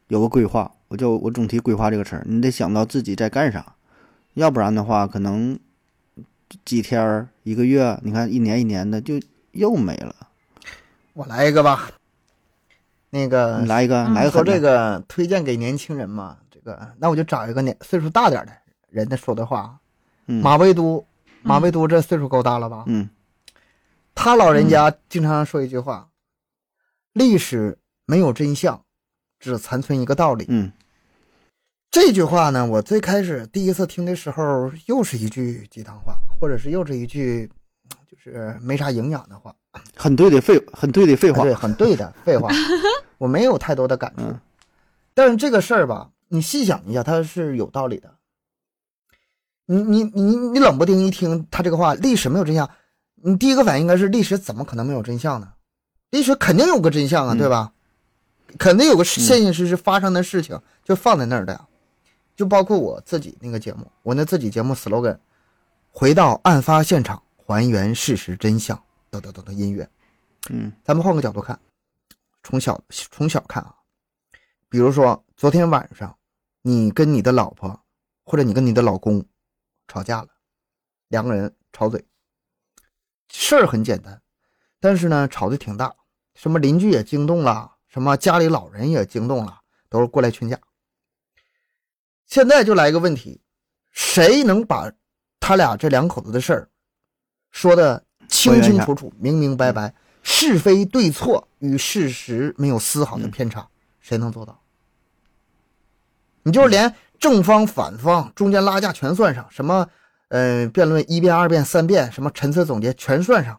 [0.09, 0.71] 有个规划。
[0.89, 3.75] 我就我总提规划这个词儿，你得想到自己在干啥，
[4.35, 5.59] 要不然的话，可能
[6.65, 9.21] 几天儿、一个月，你看一年一年的就
[9.53, 10.15] 又没了。
[11.15, 11.91] 我来一个吧。
[13.11, 14.61] 那个你来一个，嗯来个说这。
[14.61, 18.53] 个推荐给年轻人嘛，这个那我就找一个年岁数大点的
[18.89, 19.79] 人的说的话。
[20.27, 21.07] 嗯马未都，
[21.43, 22.85] 马未都这岁数够大了吧？
[22.87, 23.09] 嗯
[24.15, 26.09] 他老人家经常说一句话
[27.13, 28.83] ：“历史没有真相，
[29.39, 30.47] 只残存一个道理。
[30.49, 30.73] 嗯
[31.91, 37.51] 这句话呢，我最开始第一次听的时候，又是一句鸡汤话，或者是又是一句
[38.11, 39.55] 就是没啥营养的话。
[39.95, 41.43] 很对的废，很对的废话。
[41.43, 42.49] 啊对，很对的废话，
[43.19, 44.23] 我没有太多的感触。
[44.23, 44.41] 嗯
[45.17, 48.15] 但是这个事儿吧，你细想一下，它是有道理的。
[49.67, 52.69] 你你你你冷不丁一听他这个话，历史没有真相，
[53.15, 55.53] 你第一个反应应该是历史怎么可能没有真相呢？
[56.11, 57.73] 历史肯定有个真相啊，嗯对吧？
[58.59, 61.67] 肯定有个现现实实发生的事情就放在那儿的呀。
[62.37, 65.17] 就包括我自己那个节目，我那自己节目 slogan，
[65.91, 69.89] 回到案发现场，还原事实真相，等等等等音乐。
[70.51, 71.59] 嗯咱们换个角度看，
[72.43, 73.75] 从小从小看啊，
[74.75, 76.19] 比如说昨天晚上，
[76.63, 77.85] 你跟你的老婆
[78.25, 79.25] 或者你跟你的老公
[79.87, 80.31] 吵架了，
[81.07, 82.05] 两个人吵嘴，
[83.29, 84.21] 事儿很简单，
[84.81, 85.95] 但是呢吵得挺大，
[86.35, 90.59] 什么邻居也惊动了，什么家里老人也惊动了，都是过来劝架。
[92.27, 93.41] 现在就来一个问题，
[93.93, 94.91] 谁能把
[95.39, 96.69] 他俩这两口子的事儿
[97.53, 99.95] 说的清清楚楚、明明白白，
[100.25, 103.69] 是非对错与事实没有丝毫的偏差，
[104.01, 104.61] 谁能做到？
[106.45, 109.89] 你就是连正方反方中间拉架全算上，什么
[110.29, 113.59] 呃辩论一辩、二辩、三辩，什么陈词总结全算上，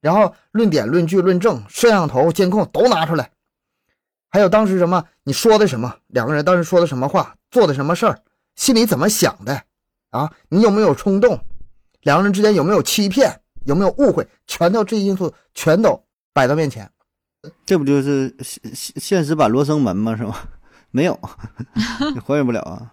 [0.00, 3.30] 然后论点、论据、论证，摄像头、监控都拿出来，
[4.30, 8.18] 还有当时什么你说的什么，两个人当时说的什么话，做的什么事儿，
[8.54, 9.62] 心里怎么想的
[10.10, 10.32] 啊？
[10.48, 11.38] 你有没有冲动？
[12.02, 13.40] 两个人之间有没有欺骗？
[13.64, 14.24] 有没有误会？
[14.46, 16.00] 全都这些因素全都
[16.32, 16.88] 摆到面前。
[17.64, 20.16] 这不就是现现实版罗生门吗？
[20.16, 20.48] 是吧？
[20.96, 21.20] 没有，
[22.14, 22.90] 你 还原不了啊。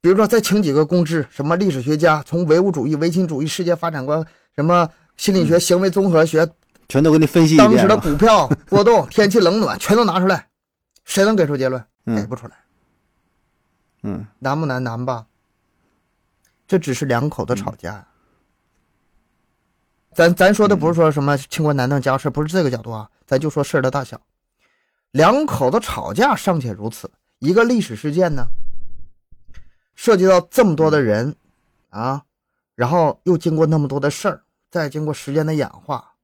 [0.00, 4.24] 比如说，再请几个公知，什么历史学家，从唯物主义、唯心主义、世界发展观，
[4.56, 6.48] 什么心理学、行为综合学，
[6.88, 7.70] 全都给你分析一遍。
[7.70, 10.48] 当时的股票波动、天气冷暖，全都拿出来，
[11.04, 11.78] 谁能给出结论？
[12.06, 12.54] 给嗯不出来，
[14.04, 14.82] 嗯难不难？
[14.82, 15.26] 难吧？
[16.66, 18.08] 这只是两口子吵架呀。
[20.14, 24.18] 咱咱说的不是说什么清官难断家务事，不是这个角度啊，咱就说事儿的大小。
[25.12, 28.48] 两口子吵架尚且如此，一个历史事件呢，
[29.94, 31.36] 涉及到这么多的人
[31.90, 32.24] 啊，
[32.74, 36.14] 然后又经过那么多的事儿，再经过时间的演化，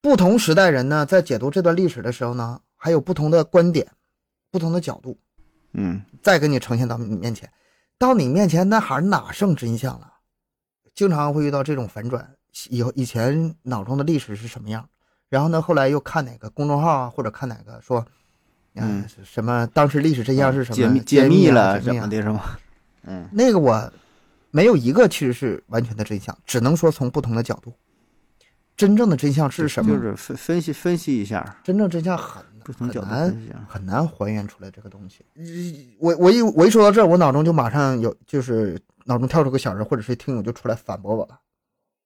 [0.00, 3.90] 不同时代人呢，在解读这段历史的时候呢，还有不同的观点、
[4.50, 5.18] 不同的角度，
[5.72, 6.02] 嗯。
[6.22, 7.50] 再给你呈现到你面前，
[7.96, 10.12] 到你面前那还哪剩真相了？
[10.94, 12.36] 经常会遇到这种反转，
[12.68, 14.86] 以后以前脑中的历史是什么样，
[15.30, 18.06] 然后呢，后来又看哪个公众号啊，或者看哪个说，
[18.74, 20.76] 嗯呃，什么当时历史真相是什么？
[20.76, 22.42] 解密解密啊了怎什么的是吗？
[23.06, 23.92] 嗯那个我
[24.50, 27.72] 没有一个其实是完全的真相，只能说从不同的角度，
[28.76, 29.94] 真正的真相是什么？
[29.94, 33.66] 就是分分析分析一下，真正真相很不同角度很难。
[33.66, 35.24] 很难还原出来这个东西。
[35.98, 41.40] 我我一我一说到这儿，我脑中就马上有就是脑中跳出个小人，或者是听友就出来反驳我了。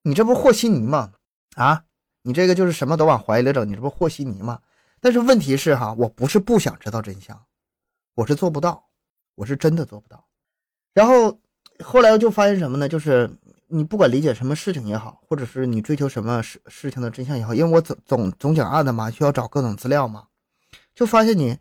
[0.03, 1.12] 你这不是和稀泥吗？
[1.57, 1.83] 啊，
[2.23, 4.59] 你这个就是什么都往怀里整，你这不和稀泥吗？
[5.05, 7.39] 但是问题是哈，我不是不想知道真相，
[8.15, 8.89] 我是做不到，
[9.35, 10.27] 我是真的做不到。
[10.95, 11.39] 然后
[11.81, 12.89] 后来就发现什么呢？
[12.89, 13.31] 就是
[13.67, 20.27] 你不管理解什么事情也好，或者是你追求什么事事情的真相也好，因为我总总总讲案的嘛，需要找各种资料嘛，
[20.95, 21.59] 就发现你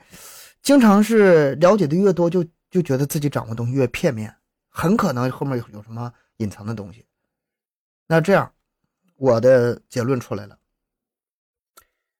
[0.62, 4.34] 经常是了解的越多，就就觉得自己掌握东西越片面，
[4.70, 7.06] 很可能后面有有什么隐藏的东西。
[8.08, 8.54] 那这样，
[9.18, 10.58] 我的结论出来了。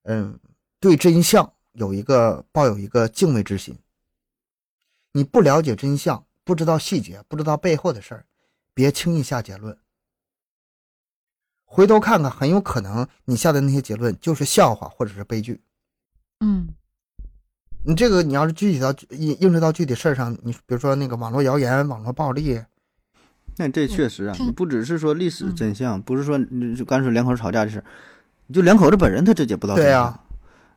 [0.04, 0.38] 嗯，
[0.84, 3.74] 对真相有一个抱有一个敬畏之心。
[5.14, 8.26] 你不了解真相，不知道细节，不知道背后的事儿，
[8.74, 9.78] 别轻易下结论。
[11.64, 15.62] 回头看看，很有可能你下的那些结论就是笑话或者是悲剧。
[16.42, 16.68] 嗯
[17.86, 22.62] 你这个你要是具体到应应试到具体事儿上，你比如说那个网络谣言、网络暴力，
[23.56, 27.86] 那这确实啊，你不只是说历史嗯真相，不是说你就干脆两口子吵架的事儿，
[28.48, 29.90] 你就两口子本人他这解不到真相。
[29.90, 30.20] 对呀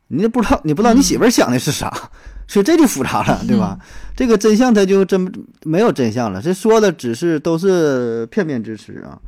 [0.07, 1.91] 你也不知道，你不知道你媳妇儿想的是啥，
[2.47, 3.77] 所以这就复杂了，对吧？
[4.15, 5.31] 这个真相它就真
[5.63, 9.19] 没有真相了，这说的只是都是片面之词啊。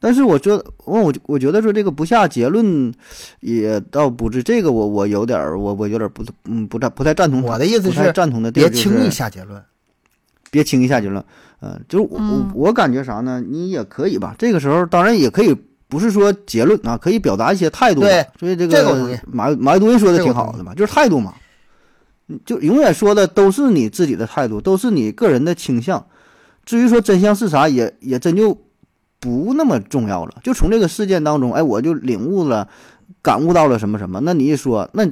[0.00, 2.94] 但是我觉得，我我我觉得说这个不下结论，
[3.40, 7.42] 也倒不是这个，我我有点儿，我我有点儿不嗯不太不太赞同。
[7.42, 9.60] 我的意思是赞同的别轻易下结论。
[10.52, 11.22] 别轻易下结论。
[11.60, 13.42] 嗯，就是我嗯我我感觉啥呢？
[13.44, 14.36] 你也可以吧。
[14.38, 15.52] 这个时候当然也可以，
[15.88, 18.00] 不是说结论啊，可以表达一些态度。
[18.02, 21.34] 对所以这这个马马未都人说的挺好的嘛，就是态度嘛。
[22.44, 26.04] 就永远说的都是你自己的态度，都是你个人的倾向。
[26.66, 28.54] 至于说真相是啥，也也真就
[29.18, 30.34] 不那么重要了。
[30.42, 32.68] 就从这个事件当中，哎，我就领悟了、
[33.22, 34.20] 感悟到了什么什么。
[34.20, 35.08] 那你一说，那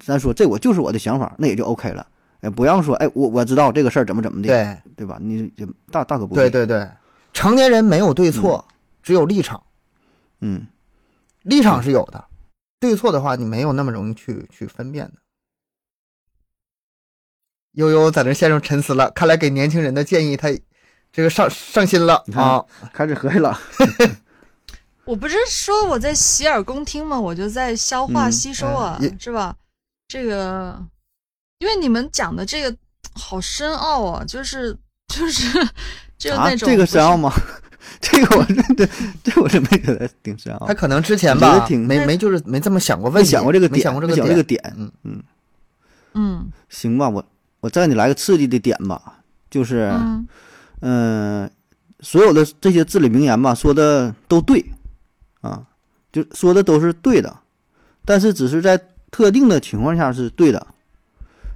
[0.00, 2.06] 咱说这我就是我的想法，那也就 OK 了。
[2.40, 5.18] 哎，不要说，哎，我我知道这个事儿怎么怎么的，对对吧？
[5.20, 6.40] 你就大大可不必。
[6.40, 6.88] 对对对，
[7.34, 8.64] 成年人没有对错，
[9.02, 9.62] 只有立场。
[10.42, 10.66] 嗯，
[11.42, 12.24] 立场是有的，
[12.78, 15.14] 对错的话你没有那么容易去去分辨的。
[17.72, 20.48] 悠悠在那陷入沉思了，看来给年轻人的建议他
[21.10, 22.62] 这个上上心了啊。
[22.92, 23.58] 开始合计了。
[25.06, 27.18] 我不是说我在洗耳恭听吗？
[27.18, 29.56] 我就在消化嗯吸收啊，是吧？
[30.06, 30.84] 这个，
[31.58, 32.76] 因为你们讲的这个
[33.14, 34.76] 好深奥啊，就是
[35.08, 35.48] 就是
[36.18, 37.16] 就啊，那种、这个深奥？
[37.16, 37.32] 吗？
[38.00, 38.88] 这个我真的，
[39.22, 40.74] 这我真没觉得挺深奥他。
[40.74, 44.74] 可能之前吧没没就是没这么想过问没题，想过这个点，没想过这个点。
[44.76, 45.22] 嗯嗯，
[46.14, 47.24] 嗯行吧，我
[47.60, 49.20] 我再给你来个刺激的点吧，
[49.50, 50.26] 就是嗯
[50.80, 51.50] 嗯、
[52.00, 54.64] 所有的这些至理名言吧，说的都对
[55.40, 55.64] 啊，
[56.12, 57.36] 就说的都是对的，
[58.04, 58.80] 但是只是在
[59.10, 60.66] 特定的情况下是对的，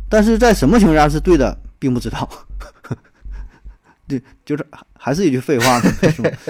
[0.09, 2.29] 但是在什么情况下是对的，并不知道。
[4.09, 4.65] 对，就是
[5.07, 5.93] 还是一句废话呢，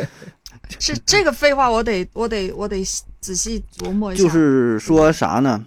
[0.81, 2.83] 是这个废话，我得我得我得
[3.21, 4.23] 仔细琢磨一下。
[4.23, 5.63] 就是说啥呢？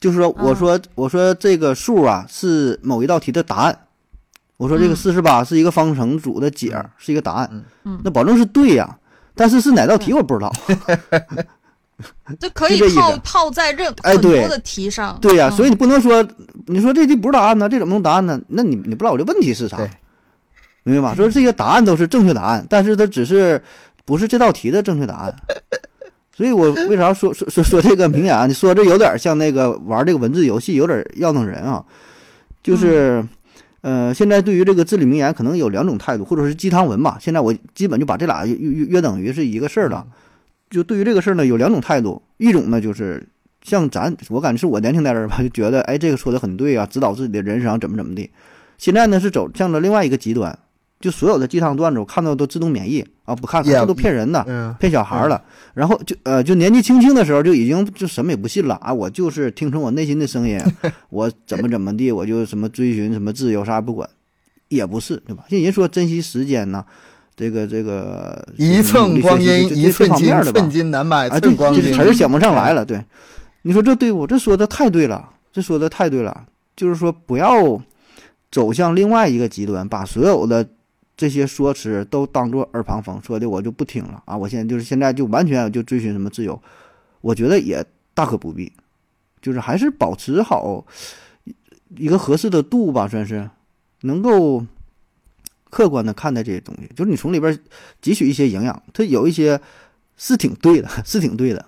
[0.00, 3.78] 就是说，我嗯说我说这个数啊是某一道题的答案，
[4.56, 4.96] 我说这个嗯。
[4.96, 7.62] 四十八是一个方程组的解儿，是一个答案，
[8.02, 8.96] 那保证是对呀。
[9.34, 10.50] 但是是哪道题我不知道，
[12.40, 15.18] 这可以套套在任很多的题上。
[15.20, 15.56] 对呀，嗯。
[15.58, 16.26] 所以你不能说
[16.68, 18.40] 你说这题不是答案呢，这怎么能答案呢？
[18.48, 19.76] 那你你不知道我这问题是啥？
[19.76, 19.90] 对，
[20.82, 21.14] 明白吧？
[21.14, 23.60] 说这些答案都是正确答案，但是它只是
[24.04, 25.34] 不是这道题的正确答案。
[26.34, 28.46] 所以我为啥说说说说这个名言啊？
[28.46, 31.84] 你说这有点像那个玩这个文字游戏，有点要弄人啊。
[32.62, 33.22] 就是，
[33.82, 37.18] 呃，现在对于这个至理名言，可能有两种态度，或者是鸡汤文吧。
[37.20, 40.06] 现在我基本就把这俩约约约等于是一个事儿了。
[40.70, 43.26] 就对于这个事儿呢，有两种态度，一种呢就是
[43.62, 48.30] 像咱，我感觉是我年轻那阵儿吧， 就觉得哎，这个说的很对啊，指导自己的人生怎么怎么地。
[48.78, 50.58] 现在呢是走向了另外一个极端，
[51.00, 55.42] 就所有的鸡汤段子我看到都自动免疫啊，不看，这都骗人的，嗯，骗小孩儿了。
[55.72, 60.60] 然后就呃，就年纪轻轻的时候就已经就什么也不信了啊，我就是听从我内心的声音，
[61.08, 64.08] 我怎么怎么地，我就什么追寻什么自由啥也不管，
[64.68, 65.44] 也不是对吧？
[65.48, 66.84] 像人说珍惜时间呢，
[67.34, 71.82] 这个这个一寸光阴一寸金，寸金难买啊，寸光阴。
[71.94, 72.84] 词儿想不上来了。
[72.84, 73.02] 对，
[73.62, 74.26] 你说这对不？
[74.26, 76.44] 这说的太对了，这说的太对了。
[76.76, 77.80] 就是说，不要
[78.50, 80.66] 走向另外一个极端，把所有的
[81.20, 84.34] 这些说辞都当做耳旁风，说的我就不听了啊！
[84.34, 86.58] 我现在就是现在就完全就追寻什么自由，
[87.20, 88.72] 我觉得也大可不必，
[89.42, 90.86] 就是还是保持好
[91.98, 93.50] 一个合适的度吧，算是
[94.00, 94.64] 能够
[95.68, 97.52] 客观的看待这些东西，就是你从里边
[98.00, 99.60] 汲取一些营养，它有一些
[100.16, 101.66] 是挺对的，是挺对的。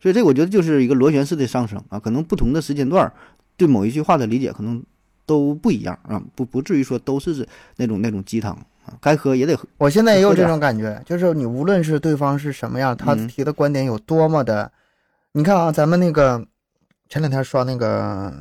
[0.00, 3.12] 所以这我觉得就是一个螺旋式的上升啊，可能不同的时间段
[3.56, 4.80] 对某一句话的理解可能
[5.26, 7.44] 都不一样啊，不不至于说都是
[7.78, 8.56] 那种那种鸡汤
[8.86, 9.66] 啊，该喝也得喝。
[9.78, 14.70] 我现在也有这种感觉，就是你无论是对方是什么样，他嗯提的观点有多么的，
[15.32, 16.46] 你看啊，咱们那个
[17.08, 18.32] 前两天刷那个，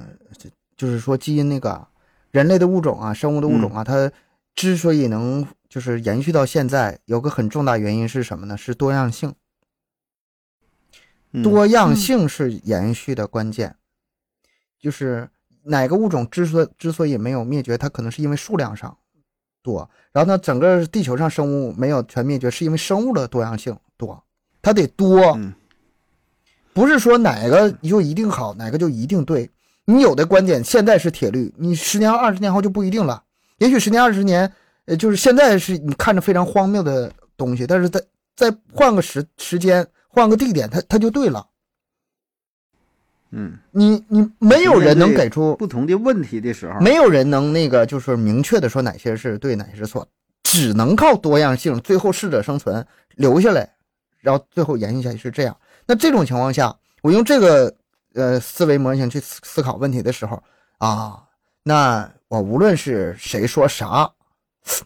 [0.75, 1.87] 就是说基因那个
[2.31, 4.11] 人类的物种啊，生物的物种啊，它
[4.55, 8.57] 之所以能就是延续到现在，有个很重大原因是什么呢？
[8.57, 9.29] 是多样性。
[11.35, 13.75] 嗯多样性是延续的关键，
[14.79, 15.27] 就是
[15.63, 18.95] 哪个物种之所之所以没有灭绝，它可能是因为数量上
[19.63, 24.23] 多，然后呢，整个地球上生物没有全灭绝，是因为生物的多样性多，
[24.61, 25.51] 它得多，嗯
[26.73, 29.49] 不是说哪个就一定好，哪个就一定对。
[29.85, 33.23] 你有的观点现在是铁律，你十年、二十年后就不一定了。
[33.59, 34.51] 也许十年、二十年，
[34.85, 38.01] 呃，就是现在是你看着非常荒谬的东西，但是在
[38.35, 41.45] 再换个时时间，换个地点，它它就对了。
[43.35, 50.07] 嗯，你你没有人能给出，不同的问题的时候，没有人能那个就是明确的说哪些是对，哪些是错，
[50.43, 53.67] 只能靠多样性，最后适者生存留下来，
[54.19, 55.57] 然后最后延续下去是这样。
[55.87, 57.75] 那这种情况下，我用这个
[58.13, 60.41] 呃思维模型去思思考问题的时候
[60.77, 61.23] 啊，
[61.63, 64.11] 那我无论是谁说啥，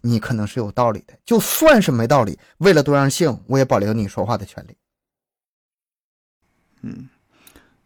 [0.01, 4.77] 你可能是有道理的，就算是没道理，为了多样性，我也保留你说话的权利。
[6.83, 7.09] 嗯，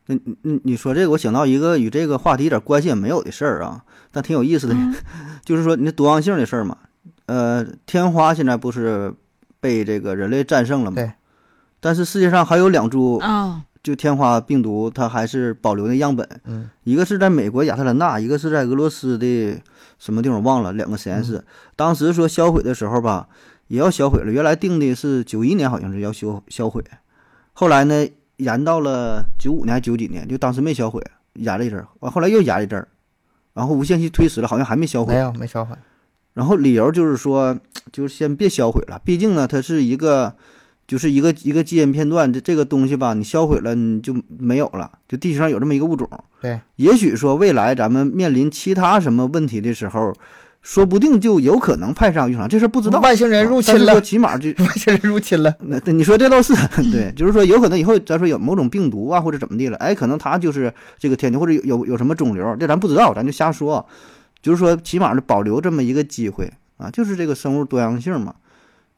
[0.08, 4.96] 那你你你说这个，我想到一个与这个话题一点关系也没有的事儿啊，但挺有意思的，嗯
[5.46, 6.78] 就是说你那多样性的事儿嘛。
[7.28, 9.14] 呃，天花现在不是
[9.60, 10.96] 被这个人类战胜了吗？
[10.96, 11.12] 对。
[11.80, 19.60] 但是世界上还有两株啊，就天花病毒，它还是保留的样本，嗯一个是在美国亚特兰大，一个是在俄罗斯的
[19.98, 21.44] 什么地方忘了，两个实验室。
[21.76, 23.28] 当时说销毁的时候吧，
[23.68, 26.84] 也要销毁了，原来定的是九一年，好像是要销销毁，
[27.54, 28.08] 后来呢
[28.42, 31.00] 延到了九五年还九几年，就当时没销毁，
[31.34, 32.88] 延了一阵儿，完后来又延了一阵儿，
[33.54, 35.20] 然后无限期推迟了，好像还没销毁没。
[35.20, 35.76] 有没销毁。
[36.34, 37.58] 然后理由就是说，
[37.92, 40.34] 就是先别销毁了，毕竟呢，它是一个，
[40.88, 46.10] 就是一个一个基因片段，这这个东西吧，你销毁了你就没有了，就地球上有这么一个物种。
[46.42, 50.14] 对，也许说未来咱们面临其他什么问题的时候，
[50.62, 53.00] 说不定就有可能派上用场，这事儿不知道。
[53.00, 55.54] 外星人入侵了，起码就 外星人入侵了。
[55.62, 56.54] 那那你说这倒是
[56.92, 63.86] 对，就是说有可能以后咱说有某种病毒啊或者怎么地了，哎，可能它就是这个天敌，或者有有有什么肿瘤，这咱不知道，咱就瞎说。
[64.42, 68.34] 就是说起码是保留这么一个机会啊，就是这个生物多样性嘛，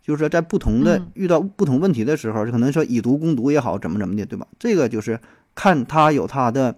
[0.01, 4.47] 就是说在不同的嗯遇到不同问题的时候，就可能说以毒攻毒也好，怎么怎么的，对吧？
[4.57, 5.20] 这个就是
[5.53, 6.76] 看它有它的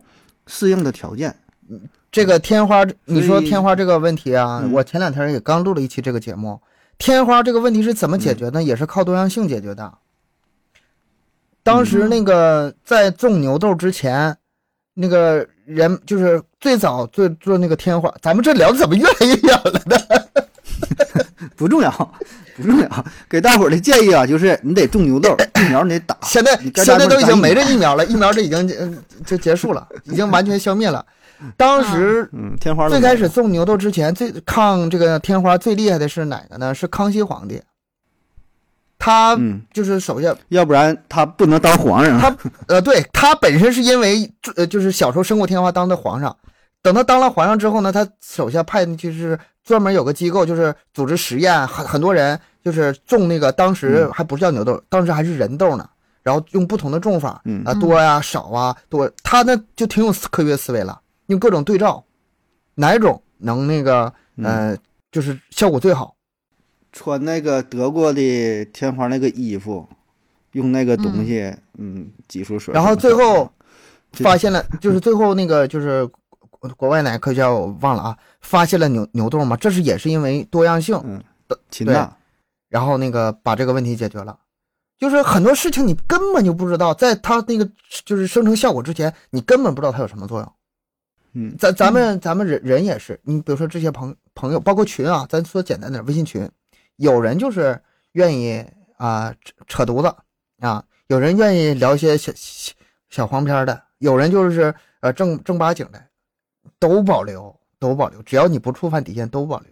[0.47, 1.35] 适应的条件。
[2.15, 6.61] 这个天花，你说天花这个问题啊，嗯我前两天也刚录了一期这个节目。
[6.97, 8.63] 天花这个问题是怎么解决呢？
[8.63, 9.93] 也是靠多样性解决的。
[11.61, 14.33] 当时那个在种牛痘之前，
[14.93, 19.97] 那个人就是最早做做那个天花，咱们这聊的怎么越来越远了呢？
[21.57, 21.91] 不重要，
[22.55, 23.05] 不重要。
[23.27, 26.17] 给大伙儿的建议啊，就是你得种牛痘，疫苗你得打。
[26.21, 31.05] 现在现在都已经没这疫苗了，疫苗这已经嗯就结束了，已经完全消灭了。
[31.57, 36.73] 当时嗯，天花最开始种牛痘之前，最抗这个天花最厉害的是哪个呢？
[36.73, 37.61] 是康熙皇帝，
[38.97, 42.19] 他嗯，就是手下要不然他不能当皇上。
[42.19, 42.35] 他
[42.67, 46.35] 呃，对他本身是因为呃，就是小时候生过天花，当的皇上。
[46.81, 55.89] 等他当了皇上之后呢，他手下派的就是专门有个机构，就是组织实验，很很多人就是种那个，当时嗯还不是叫牛痘，当时还是人痘呢。
[56.23, 62.03] 然后用不同的种法，嗯啊多呀、少啊多，他那就挺有科学思维了，用各种对照，
[62.75, 64.77] 哪种能那个嗯呃，
[65.11, 66.15] 就是效果最好。
[66.91, 69.87] 穿那个德国的天花那个衣服，
[70.53, 72.73] 用那个东西，嗯，挤出水。
[72.73, 73.51] 然后最后
[74.13, 76.05] 发现了，就是最后那个就是
[76.49, 82.15] 国国外哪个科学家我忘了啊，发现了牛牛痘嘛，这是也是因为多样性，嗯的，秦大，
[82.69, 84.39] 然后那个把这个问题解决了。
[84.97, 87.69] 就是很多事情你根本就不知道，在它那个
[88.05, 90.53] 就是生成效果之前，你根本不知道它有什么作用。
[91.35, 96.49] 嗯咱咱们咱们人人也是，你比如说这些朋朋友，包括群啊，咱说简单点，微信群，
[96.95, 97.79] 有人就是
[98.13, 98.65] 愿意
[98.97, 100.15] 啊、扯扯犊子
[100.59, 102.73] 啊，有人愿意聊一些小小
[103.09, 106.01] 小黄片的，有人就是呃正正八经的，
[106.79, 109.69] 都保留都保留，只要你不触犯底线都保留。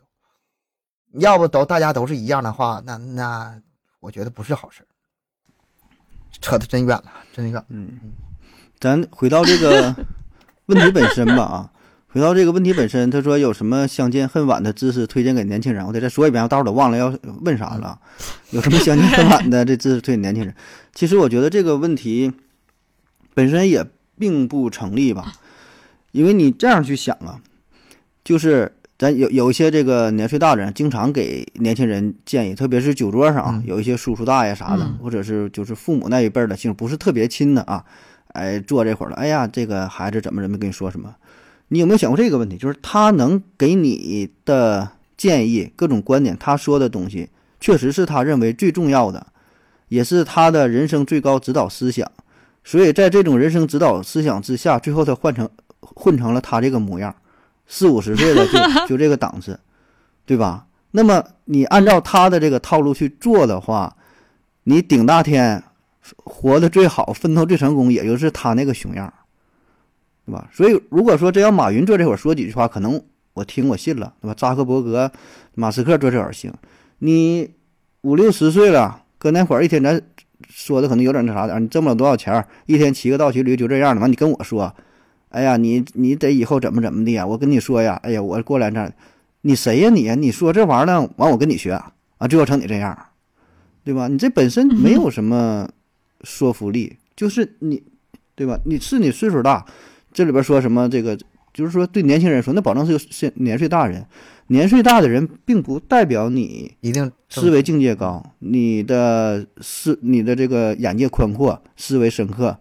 [1.20, 3.62] 要不都大家都是一样的话，那那
[4.02, 4.86] 我觉得不是好事。
[6.42, 7.64] 扯得真远了，真远。
[7.70, 8.00] 嗯，
[8.80, 9.96] 咱回到这个
[10.68, 11.72] 问题本身吧啊，
[12.08, 15.86] 回到这个问题本身，他说有什么相见恨晚的知识推荐给年轻人？
[15.86, 18.00] 我得再说一遍，我待会儿都忘了要问啥了。
[18.52, 20.54] 有什么相见恨晚的这知识推荐年轻人？
[20.94, 22.32] 其实我觉得这个问题
[23.34, 23.86] 本身也
[24.18, 25.34] 并不成立吧，
[26.12, 27.42] 因为你这样去想啊，
[28.24, 37.84] 就是咱有有一些这个年岁大的人，经常给年轻人建议，特别是酒桌上啊嗯有一些叔叔大爷啥的，嗯或者是就是父母那一辈儿的，其实不是特别亲的啊，
[38.34, 41.16] 哎，坐这会儿了，哎呀，这个孩子怎么怎么跟你说什么？
[41.70, 42.58] 你有没有想过这个问题？
[42.58, 47.30] 就是他能给你的建议、各种观点，他说的东西，
[47.60, 49.26] 确实是他认为最重要的，
[49.88, 52.12] 也是他的人生最高指导思想。
[52.64, 57.16] 所以在这种人生指导思想之下，最后他换成混成了他这个模样，
[57.68, 59.60] 四五十岁了就就这个档次，
[60.26, 60.66] 对吧？
[60.92, 63.96] 那么你按照他的这个套路去做的话，
[64.64, 65.64] 你顶大天
[66.18, 69.12] 活得最好，奋斗最成功，也就是他那个熊样，
[70.26, 70.50] 对吧？
[70.52, 73.02] 所以如果说真要马云坐这会儿说几句话，可能
[73.34, 74.34] 我听我信了，对吧？
[74.34, 75.12] 扎克伯格、
[75.56, 76.54] 马斯克坐这会儿行，
[77.00, 77.52] 你
[78.02, 80.02] 五六十岁了，搁那会儿一天咱
[80.50, 84.74] 说的可能有点那啥点儿，你挣不了多少钱儿，一天骑个倒骑驴就这样的，完你跟我说，
[85.30, 87.26] 哎呀，你你得以后怎么怎么的呀？
[87.26, 88.92] 我跟你说呀，哎呀，我过来这，
[89.42, 90.10] 你谁呀你？
[90.16, 91.10] 你说这玩意儿呢？
[91.16, 91.72] 完我跟你学
[92.18, 92.98] 啊，最后成你这样，
[93.84, 94.08] 对吧？
[94.08, 95.68] 你这本身没有什么
[96.24, 97.84] 说服力，就是你
[98.36, 98.60] 对吧？
[98.66, 99.66] 你是你岁数大，
[100.12, 101.18] 这里边说什么这个，
[101.54, 104.06] 就是说对年轻人说，那保证是个现年岁大人，
[104.48, 112.58] 年岁大的人并不代表你一定思维境界高，你的思你的这个眼界宽阔，思维深刻。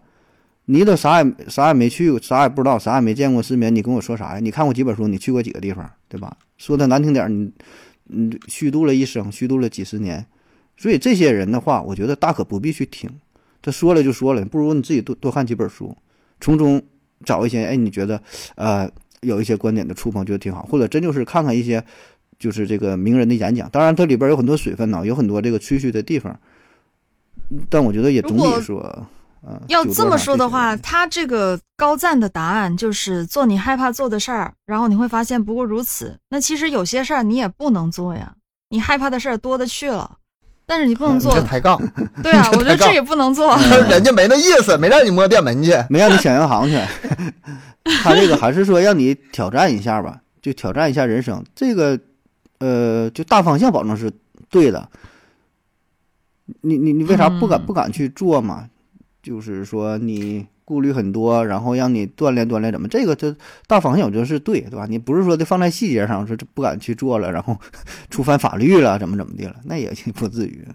[0.65, 4.39] 你都啥也啥也没去过，啥也不知道，啥也没见过世面，你跟我说啥呀？
[4.39, 5.09] 你看过几本书？
[5.09, 6.37] 你去过几个地方，对吧？
[6.57, 7.51] 说的难听点儿，你
[8.05, 10.25] 你虚度了一生，虚度了几十年。
[10.77, 13.09] 所以这些人的话，我觉得大可不必去听。
[13.63, 15.97] 他说了就说了，不如你自己多多看几本书，
[16.39, 16.79] 从中
[17.25, 18.21] 找一些哎，你觉得
[18.55, 18.87] 呃
[19.21, 21.83] 有一些观点的触碰，觉得挺好，或者真就是看看一些
[22.37, 23.67] 就是这个名人的演讲。
[23.71, 26.39] 当然，它里边有很多水分呢，有很多这个吹嘘的地方，
[27.69, 28.79] 但我觉得也总比说。
[28.85, 29.09] 嗯
[29.67, 36.17] 要这么说的话，他这个高赞的答案就是做你害怕做的事儿，然后你会发现不过如此。
[36.29, 38.33] 那其实有些事儿你也不能做呀，
[38.69, 40.17] 你害怕的事儿多的去了，
[40.65, 41.39] 但是你不能做。
[41.41, 41.77] 抬杠。
[42.23, 43.55] 对啊，我觉得这也不能做。
[43.89, 46.79] 人家没那意思，没让你摸电门去，没让你抢银行去。
[48.03, 51.43] 他这个还是说让你挑战一下吧，就挑战一下人生。
[51.53, 51.99] 这个，
[52.59, 54.11] 呃，就大方向保证是
[54.49, 54.89] 对的。
[56.61, 58.69] 你你你为啥不敢不敢去做嘛？
[59.21, 63.35] 就是说你顾虑很多，然后让你锻炼锻炼，怎么这个这
[63.67, 64.85] 大方向我觉得是对，对吧？
[64.89, 67.57] 你不是说的放在细节上说这不敢去做了，然后
[68.09, 69.55] 触犯法律了，怎么怎么的了？
[69.65, 70.67] 那也 不至于。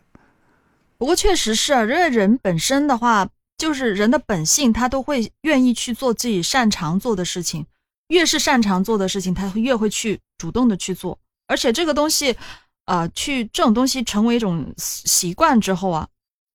[0.98, 7.64] 不过确实是啊，因为人本身的话，就是人的本性，他都会愿意去做自己擅长做的事情。
[8.08, 11.18] 越是擅长做的事情，他越会去主动的去做。
[11.46, 12.34] 而且这个东西，
[12.86, 16.08] 呃，去这种东西成为一种习惯之后啊。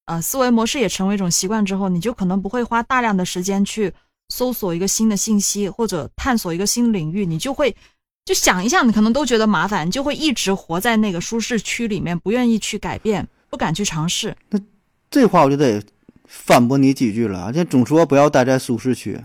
[0.06, 3.94] 呃，思维模式也成为一种习惯之后，你就可能不会花大量的时间去
[4.30, 7.74] 搜索一个新的信息或者探索一个新领域，你就会
[8.26, 14.36] 就想一下，你可能都觉得麻烦，你就会一直活在那个舒适区里面，不愿意去改变，不敢去尝试。
[14.50, 14.60] 那
[15.10, 15.82] 这话我就得
[16.26, 19.22] 反驳你几句了，这总说不要待在舒适区，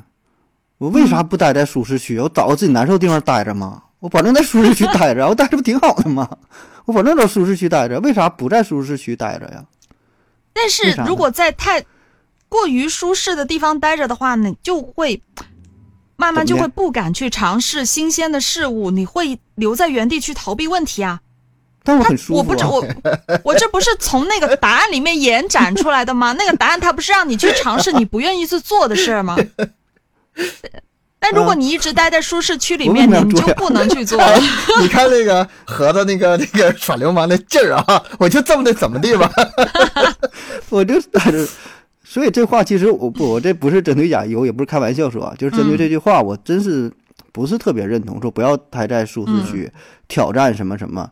[0.78, 2.20] 我为啥不待在舒适区？
[2.20, 3.82] 我找个自己难受的地方待着吗？
[3.98, 6.38] 我保证在舒适区待着，我待着不挺好的吗？
[6.84, 9.64] 我保证在舒适区待着，为啥不在舒适区待着呀？
[10.52, 11.84] 但是如果在太
[12.48, 15.22] 过于舒适的地方待着的话呢，就会
[16.16, 21.20] 慢慢就会不敢去尝试新鲜的事物，你会留在原地去逃避问题啊。
[21.84, 22.38] 但我很舒服。
[22.38, 22.84] 我不知我
[23.44, 26.32] 我这不是从那个答案里面延展出来的吗？
[26.32, 29.36] 那个答案它不是让你去尝试你不愿意去做的事儿吗？
[31.20, 34.18] 但如果你一直待在舒适区里面，你就不能去做。
[34.80, 39.30] 你看那个盒子那个那个耍流氓的劲儿啊， 我就这么的怎么地吧。
[40.70, 40.94] 我就
[42.04, 46.90] 所以这话其实我不，我这不是针对亚游，也不是开玩笑说，就是针对这句话，我真是
[47.32, 48.22] 不是特别认同。
[48.22, 49.70] 说不要待在舒适区，
[50.06, 51.10] 挑战什么什么。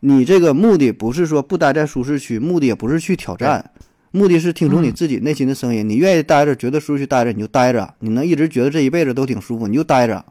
[0.00, 3.72] 你这个目的不是说不待在舒适区，目的也不是去挑战。
[4.10, 7.94] 目的是听从你自己内心的声音，你愿意待着，觉得舒服待着，你就待着。
[8.00, 10.24] 你能一直觉得这一辈子都挺舒服，你就待着。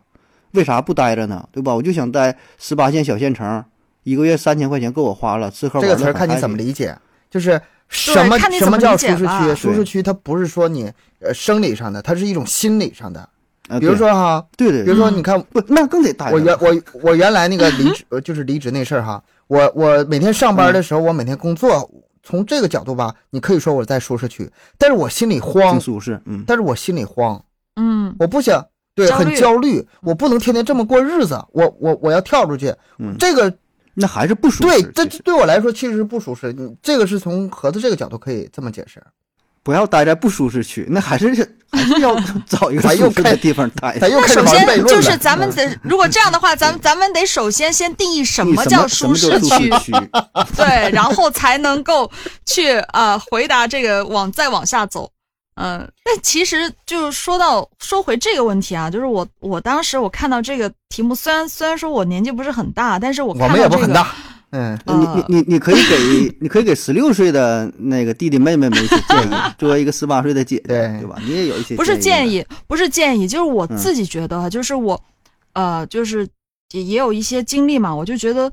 [0.51, 1.47] 为啥不待着呢？
[1.51, 1.75] 对吧？
[1.75, 3.63] 我就想待十八线小县城，
[4.03, 5.95] 一个月三千块钱够我花了，吃喝玩乐。
[5.95, 6.97] 这个词看你怎么理解，
[7.29, 9.55] 就是什么什么叫舒适区？
[9.55, 13.29] 舒适区它不是说你呃生理上的，它是一种心理上的。
[13.79, 16.31] 比如说哈，对对，比如说你看，不那更得待。
[16.31, 21.87] 我原我我原来那个离职就是离职那事儿哈，我我每天上班的时候，我每天工作。
[22.27, 27.41] 从这个角度吧，你可以说我在舒适区，但是我心里慌，舒适，嗯，但是我心里慌，
[27.77, 33.57] 嗯，我不想，对，很焦虑，我不能天天这么过日子，我我我要跳出去，嗯，这个
[33.93, 39.01] 那还是不舒适，对，这对我来说其实是不舒适，你这个是从盒子这个角度可以这么解释。
[39.67, 41.27] 不要待在不舒适区，那还是
[41.73, 43.97] 还是要找一个舒适的地方待。
[43.99, 49.69] 那首先就是咱们得，如果这样的话，咱们咱们得首先先定义什么叫舒适区，
[50.55, 52.09] 对，然后才能够
[52.45, 55.11] 去啊回答这个往再往下走。
[55.55, 64.05] 嗯，那其实就说到说回这个问题啊，就是我我当时我看到这个题目，虽然虽然说我年纪不是很大，但是我看到这个。
[64.51, 71.17] 嗯，你你你你可以给 你可以给十六岁的那个弟弟妹妹们一些建议， 作为一个十八岁的姐姐，对吧？
[71.21, 75.03] 你也有一些不是建议，不是建议，就是我自己觉得，就是我，
[75.51, 76.25] 呃，就是
[76.71, 78.49] 也也有一些经历嘛，我就觉得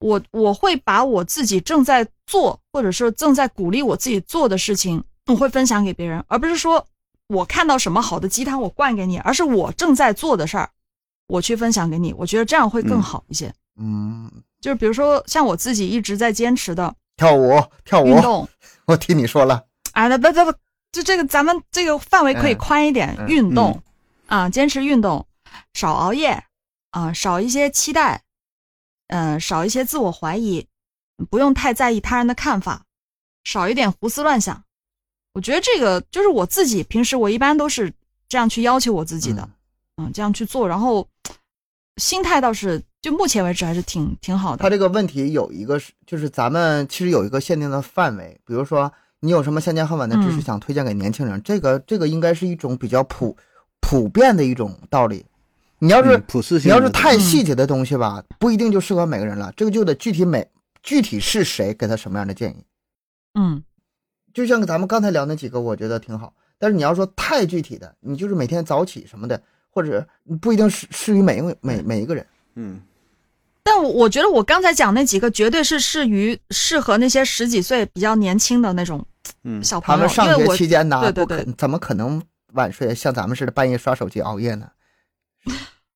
[0.00, 6.84] 我我会把我自己正在做，或者是正在鼓励我自己做的事情，我会分享给别人，而不是说
[7.28, 10.68] 我看到什么好的鸡汤我灌给你，而是我正在做的事儿，
[11.28, 13.54] 我去分享给你，我觉得这样会更好一些。
[13.78, 14.28] 嗯。
[14.62, 18.06] 就是比如说，像我自己一直在坚持的跳舞，跳舞。
[18.06, 18.48] 运动，
[18.86, 19.66] 我听你说了。
[19.92, 20.52] 啊，那不不不，
[20.92, 23.82] 就这个咱们这个范围可以宽一点，运动
[24.26, 25.26] 啊，坚持运动，
[25.74, 26.44] 少熬夜
[26.92, 28.22] 啊，少一些期待，
[29.08, 30.66] 嗯，少一些自我怀疑，
[31.28, 32.84] 不用太在意他人的看法，
[33.42, 34.62] 少一点胡思乱想，
[35.34, 37.92] 我觉得这个就是我自己平时我一般都是
[38.28, 39.46] 这样去要求我自己的，
[39.96, 41.06] 嗯，这样去做，然后
[41.96, 44.62] 心态倒是就目前为止还是挺挺好的。
[44.62, 53.36] 他这个问题有一个是，就是咱们其实有一个限定的范围，比如说你有什么相见恨晚的知识嗯想推荐给年轻人，这个这个应该是一种比较普
[53.80, 55.26] 普遍的一种道理。
[55.80, 60.46] 你要是、嗯普适你要是太细节的东西吧，不一定就适合每个人了，这个就得具体每
[60.80, 62.64] 具体是谁给他什么样的建议。
[63.34, 63.60] 嗯
[64.32, 66.32] 就像咱们刚才聊那几个，我觉得挺好。
[66.56, 70.06] 但是你要说太具体的，你就是每天早起什么的，或者
[70.40, 72.24] 不一定适适于每一个每每一个人。
[72.54, 72.80] 嗯
[73.64, 79.04] 但我我觉得我刚才讲那几个绝对是适于适合那些十几岁比较年轻的那种
[79.44, 82.20] 嗯小朋友，他们上学因为我期间呢，对对对怎么可能
[82.54, 84.66] 晚睡，像咱们似的半夜刷手机熬夜呢？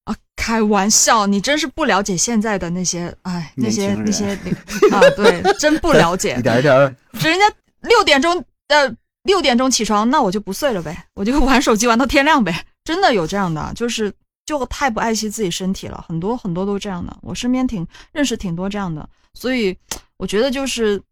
[0.05, 4.35] 啊，开玩笑，你真是不了解现在的那些，哎，那些那些
[4.93, 6.43] 啊，对，真不了解一。
[6.43, 6.75] 点一点，
[7.13, 8.89] 人家六点钟呃
[9.25, 12.65] 六点钟起床，那我就不睡了呗，我就玩手机玩到天亮呗。
[12.85, 14.13] 真的有这样的，就是
[14.47, 17.15] 就太不爱惜自己身体了，很多很多都这样的。
[17.21, 19.77] 我身边挺认识挺多这样的，所以
[20.17, 21.03] 我觉得就是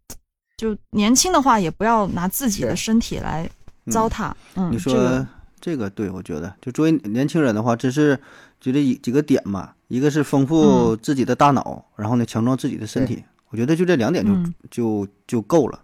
[0.57, 3.51] 就年轻的话，也不要拿自己的身体来
[3.91, 4.33] 糟蹋。
[4.55, 5.27] 嗯，你说这个
[5.61, 6.55] 这个对，我觉得。
[6.63, 8.17] 就作为年轻人的话，只是
[8.61, 14.55] 就这几几个点嘛，一个是丰富自己的大脑，然后呢强壮自己的身体，我觉得就这两点就、嗯。
[14.71, 15.81] 就就够了，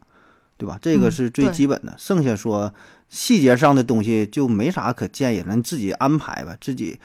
[0.57, 0.79] 对吧？
[0.81, 2.73] 这个嗯是最基本的，剩下说
[3.09, 6.99] 细节上的东西就没啥可建议了，你自己安排吧，自己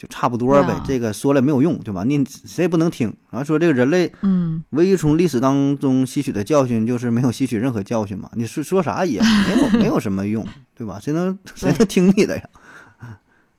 [0.00, 0.72] 就差不多呗。
[0.72, 2.04] 啊这个说了没有用，对吧？
[2.04, 3.14] 你谁也不能听。
[3.30, 10.42] 然后说这个人类嗯唯一从历史当中吸取的教训就是没有吸取任何教训嘛，你说说啥也 没有没有什么用，
[10.74, 10.98] 对吧？
[10.98, 12.42] 谁能谁能听你的呀？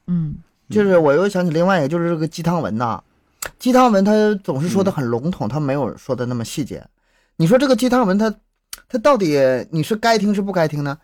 [0.08, 0.36] 嗯
[0.68, 3.04] 就是我又想起另外一个，就是这个鸡汤文呐，
[3.60, 6.84] 鸡汤文它总是说的很笼统，它没有说的那么细节。
[7.36, 8.34] 你说这个鸡汤文它，
[8.90, 9.38] 它到底
[9.70, 10.98] 你是该听是不该听呢？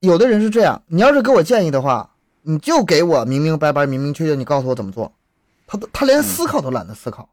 [0.00, 2.10] 有的人是这样，你要是给我建议的话，
[2.46, 5.12] 你就给我明明白白、明明确确，你告诉我怎么做。
[5.66, 7.28] 他都他连思考都懒得思考。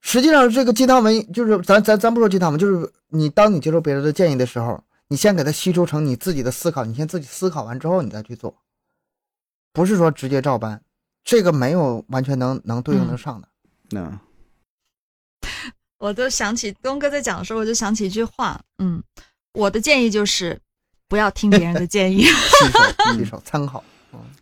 [0.00, 8.56] 实际上，这个鸡汤文就是咱咱咱不说鸡汤文，就是你当你接受别人的建议的时候，你先给它吸收成你自己的思考，你先自己思考完之后，你再去做，
[9.72, 10.82] 不是说直接照搬，
[11.22, 13.48] 这个没有完全能能对应得上的。
[13.94, 14.18] 嗯
[15.98, 19.00] 我都想起东哥在讲的时候，我就想起一句话，嗯，
[19.52, 20.60] 我的建议就是
[21.12, 22.22] 不要听别人的建议。
[22.22, 22.32] 吸
[22.72, 23.84] 收吸收参考。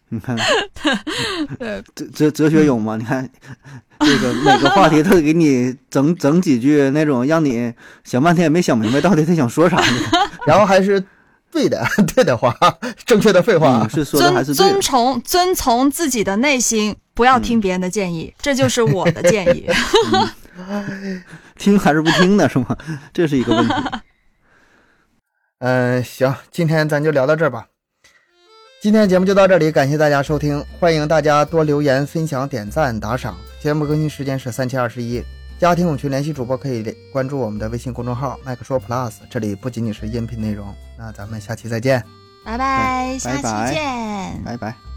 [0.08, 0.36] 你看
[1.58, 2.96] 对，哲哲哲学有吗？
[2.96, 3.28] 你看
[3.98, 10.00] 这个每个话题他给你整整几句那种让你想半天也没想明白到底他想说啥呢？
[10.46, 11.02] 然后还是
[11.50, 12.56] 对的 对的话，
[13.04, 13.90] 正确的废话嗯，。
[13.90, 19.66] 是说的还是对的遵从遵从自己的内心，不要听别人的建议，这就是我的建议。
[21.58, 22.48] 听还是不听呢？
[22.48, 22.76] 是吗？
[23.12, 23.74] 这是一个问题。
[25.60, 27.68] 嗯，行，今天咱就聊到这儿吧。
[28.82, 33.36] 今天节目就到这里，感谢大家收听，欢迎大家多留言、分享、点赞、打赏。
[33.60, 35.22] 节目更新时间是三七二十一。
[35.58, 40.74] 家庭有群联系主播可以关注我们的微信公众号“麦克说 Plus”，这里不仅仅是音频内容。
[40.98, 42.02] 那咱们下期再见。
[42.42, 44.42] 拜拜，下期拜拜见。
[44.42, 44.89] 拜拜。